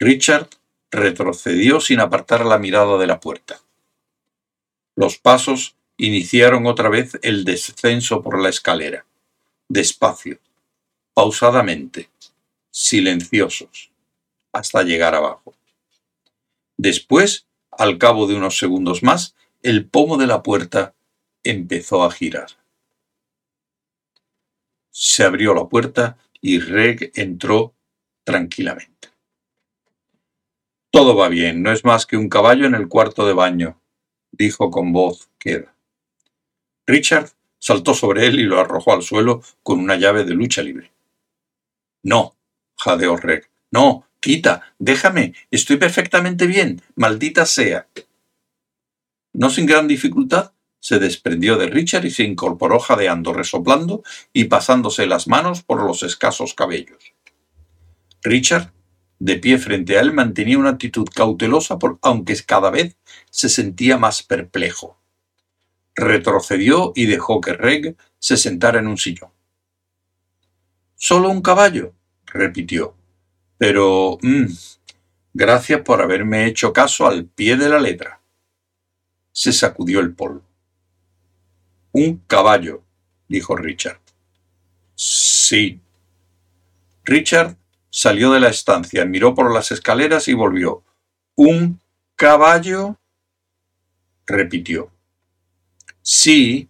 Richard 0.00 0.48
retrocedió 0.90 1.80
sin 1.80 2.00
apartar 2.00 2.44
la 2.44 2.58
mirada 2.58 2.98
de 2.98 3.06
la 3.06 3.20
puerta. 3.20 3.60
Los 4.96 5.16
pasos 5.16 5.76
iniciaron 5.96 6.66
otra 6.66 6.88
vez 6.88 7.18
el 7.22 7.44
descenso 7.44 8.20
por 8.20 8.40
la 8.42 8.48
escalera, 8.48 9.06
despacio, 9.68 10.40
pausadamente, 11.14 12.08
silenciosos, 12.70 13.90
hasta 14.52 14.82
llegar 14.82 15.14
abajo. 15.14 15.54
Después, 16.76 17.46
al 17.70 17.98
cabo 17.98 18.26
de 18.26 18.34
unos 18.34 18.58
segundos 18.58 19.02
más, 19.02 19.34
el 19.62 19.86
pomo 19.86 20.16
de 20.16 20.26
la 20.26 20.42
puerta 20.42 20.94
empezó 21.44 22.04
a 22.04 22.10
girar. 22.10 22.48
Se 24.90 25.24
abrió 25.24 25.54
la 25.54 25.68
puerta 25.68 26.18
y 26.40 26.58
Reg 26.58 27.12
entró 27.14 27.74
tranquilamente. 28.24 29.08
Todo 30.90 31.16
va 31.16 31.28
bien, 31.28 31.62
no 31.62 31.72
es 31.72 31.84
más 31.84 32.04
que 32.04 32.16
un 32.16 32.28
caballo 32.28 32.66
en 32.66 32.74
el 32.74 32.88
cuarto 32.88 33.26
de 33.26 33.32
baño, 33.32 33.80
dijo 34.30 34.70
con 34.70 34.92
voz 34.92 35.30
queda. 35.38 35.74
Richard 36.86 37.30
saltó 37.58 37.94
sobre 37.94 38.26
él 38.26 38.40
y 38.40 38.44
lo 38.44 38.60
arrojó 38.60 38.92
al 38.92 39.02
suelo 39.02 39.42
con 39.62 39.78
una 39.78 39.96
llave 39.96 40.24
de 40.24 40.34
lucha 40.34 40.62
libre. 40.62 40.90
No, 42.02 42.36
jadeó 42.76 43.16
Reg. 43.16 43.48
No, 43.70 44.06
quita, 44.20 44.74
déjame, 44.78 45.34
estoy 45.50 45.76
perfectamente 45.76 46.46
bien, 46.46 46.82
maldita 46.94 47.46
sea. 47.46 47.88
No 49.32 49.50
sin 49.50 49.66
gran 49.66 49.88
dificultad, 49.88 50.52
se 50.78 50.98
desprendió 50.98 51.56
de 51.56 51.68
Richard 51.68 52.04
y 52.04 52.10
se 52.10 52.24
incorporó 52.24 52.80
jadeando, 52.80 53.32
resoplando 53.32 54.02
y 54.32 54.44
pasándose 54.44 55.06
las 55.06 55.28
manos 55.28 55.62
por 55.62 55.82
los 55.84 56.02
escasos 56.02 56.54
cabellos. 56.54 57.14
Richard, 58.20 58.72
de 59.20 59.36
pie 59.36 59.58
frente 59.58 59.96
a 59.96 60.00
él, 60.00 60.12
mantenía 60.12 60.58
una 60.58 60.70
actitud 60.70 61.06
cautelosa, 61.06 61.78
aunque 62.02 62.36
cada 62.44 62.70
vez 62.70 62.96
se 63.30 63.48
sentía 63.48 63.96
más 63.96 64.24
perplejo. 64.24 64.98
Retrocedió 65.94 66.92
y 66.96 67.06
dejó 67.06 67.40
que 67.40 67.52
Reg 67.52 67.96
se 68.18 68.36
sentara 68.36 68.80
en 68.80 68.88
un 68.88 68.98
sillón. 68.98 69.30
¿Solo 71.04 71.30
un 71.30 71.42
caballo? 71.42 71.94
repitió. 72.26 72.94
Pero... 73.58 74.18
Mm, 74.22 74.46
gracias 75.34 75.80
por 75.80 76.00
haberme 76.00 76.46
hecho 76.46 76.72
caso 76.72 77.08
al 77.08 77.24
pie 77.24 77.56
de 77.56 77.68
la 77.68 77.80
letra. 77.80 78.20
Se 79.32 79.52
sacudió 79.52 79.98
el 79.98 80.14
polvo. 80.14 80.44
Un 81.90 82.18
caballo, 82.28 82.84
dijo 83.26 83.56
Richard. 83.56 83.98
Sí. 84.94 85.80
Richard 87.02 87.56
salió 87.90 88.30
de 88.30 88.38
la 88.38 88.50
estancia, 88.50 89.04
miró 89.04 89.34
por 89.34 89.52
las 89.52 89.72
escaleras 89.72 90.28
y 90.28 90.34
volvió. 90.34 90.84
¿Un 91.34 91.80
caballo? 92.14 92.96
repitió. 94.24 94.92
Sí, 96.00 96.68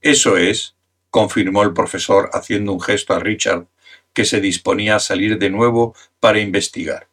eso 0.00 0.38
es, 0.38 0.74
confirmó 1.10 1.62
el 1.62 1.74
profesor 1.74 2.30
haciendo 2.32 2.72
un 2.72 2.80
gesto 2.80 3.12
a 3.12 3.18
Richard, 3.18 3.68
que 4.14 4.24
se 4.24 4.40
disponía 4.40 4.96
a 4.96 5.00
salir 5.00 5.38
de 5.38 5.50
nuevo 5.50 5.94
para 6.20 6.40
investigar. 6.40 7.08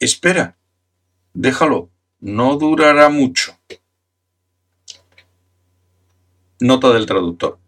Espera, 0.00 0.56
déjalo, 1.34 1.90
no 2.18 2.56
durará 2.56 3.08
mucho. 3.10 3.56
Nota 6.60 6.92
del 6.92 7.06
traductor. 7.06 7.58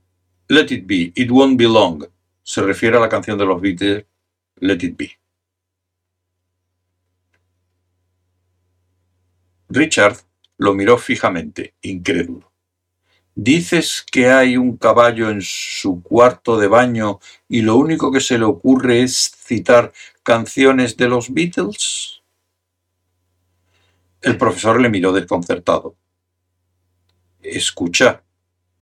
Let 0.48 0.72
it 0.72 0.86
be, 0.86 1.12
it 1.14 1.30
won't 1.30 1.56
be 1.56 1.68
long. 1.68 2.04
Se 2.42 2.62
refiere 2.62 2.96
a 2.96 3.00
la 3.00 3.08
canción 3.08 3.38
de 3.38 3.44
los 3.44 3.60
Beatles, 3.60 4.06
Let 4.56 4.82
it 4.82 4.96
be. 4.96 5.18
Richard 9.68 10.16
lo 10.58 10.74
miró 10.74 10.98
fijamente, 10.98 11.74
incrédulo. 11.82 12.49
¿Dices 13.42 14.04
que 14.12 14.28
hay 14.28 14.58
un 14.58 14.76
caballo 14.76 15.30
en 15.30 15.40
su 15.40 16.02
cuarto 16.02 16.58
de 16.58 16.68
baño 16.68 17.20
y 17.48 17.62
lo 17.62 17.76
único 17.76 18.12
que 18.12 18.20
se 18.20 18.36
le 18.36 18.44
ocurre 18.44 19.00
es 19.00 19.32
citar 19.34 19.94
canciones 20.22 20.98
de 20.98 21.08
los 21.08 21.32
Beatles? 21.32 22.20
El 24.20 24.36
profesor 24.36 24.78
le 24.78 24.90
miró 24.90 25.10
desconcertado. 25.12 25.96
Escucha, 27.40 28.22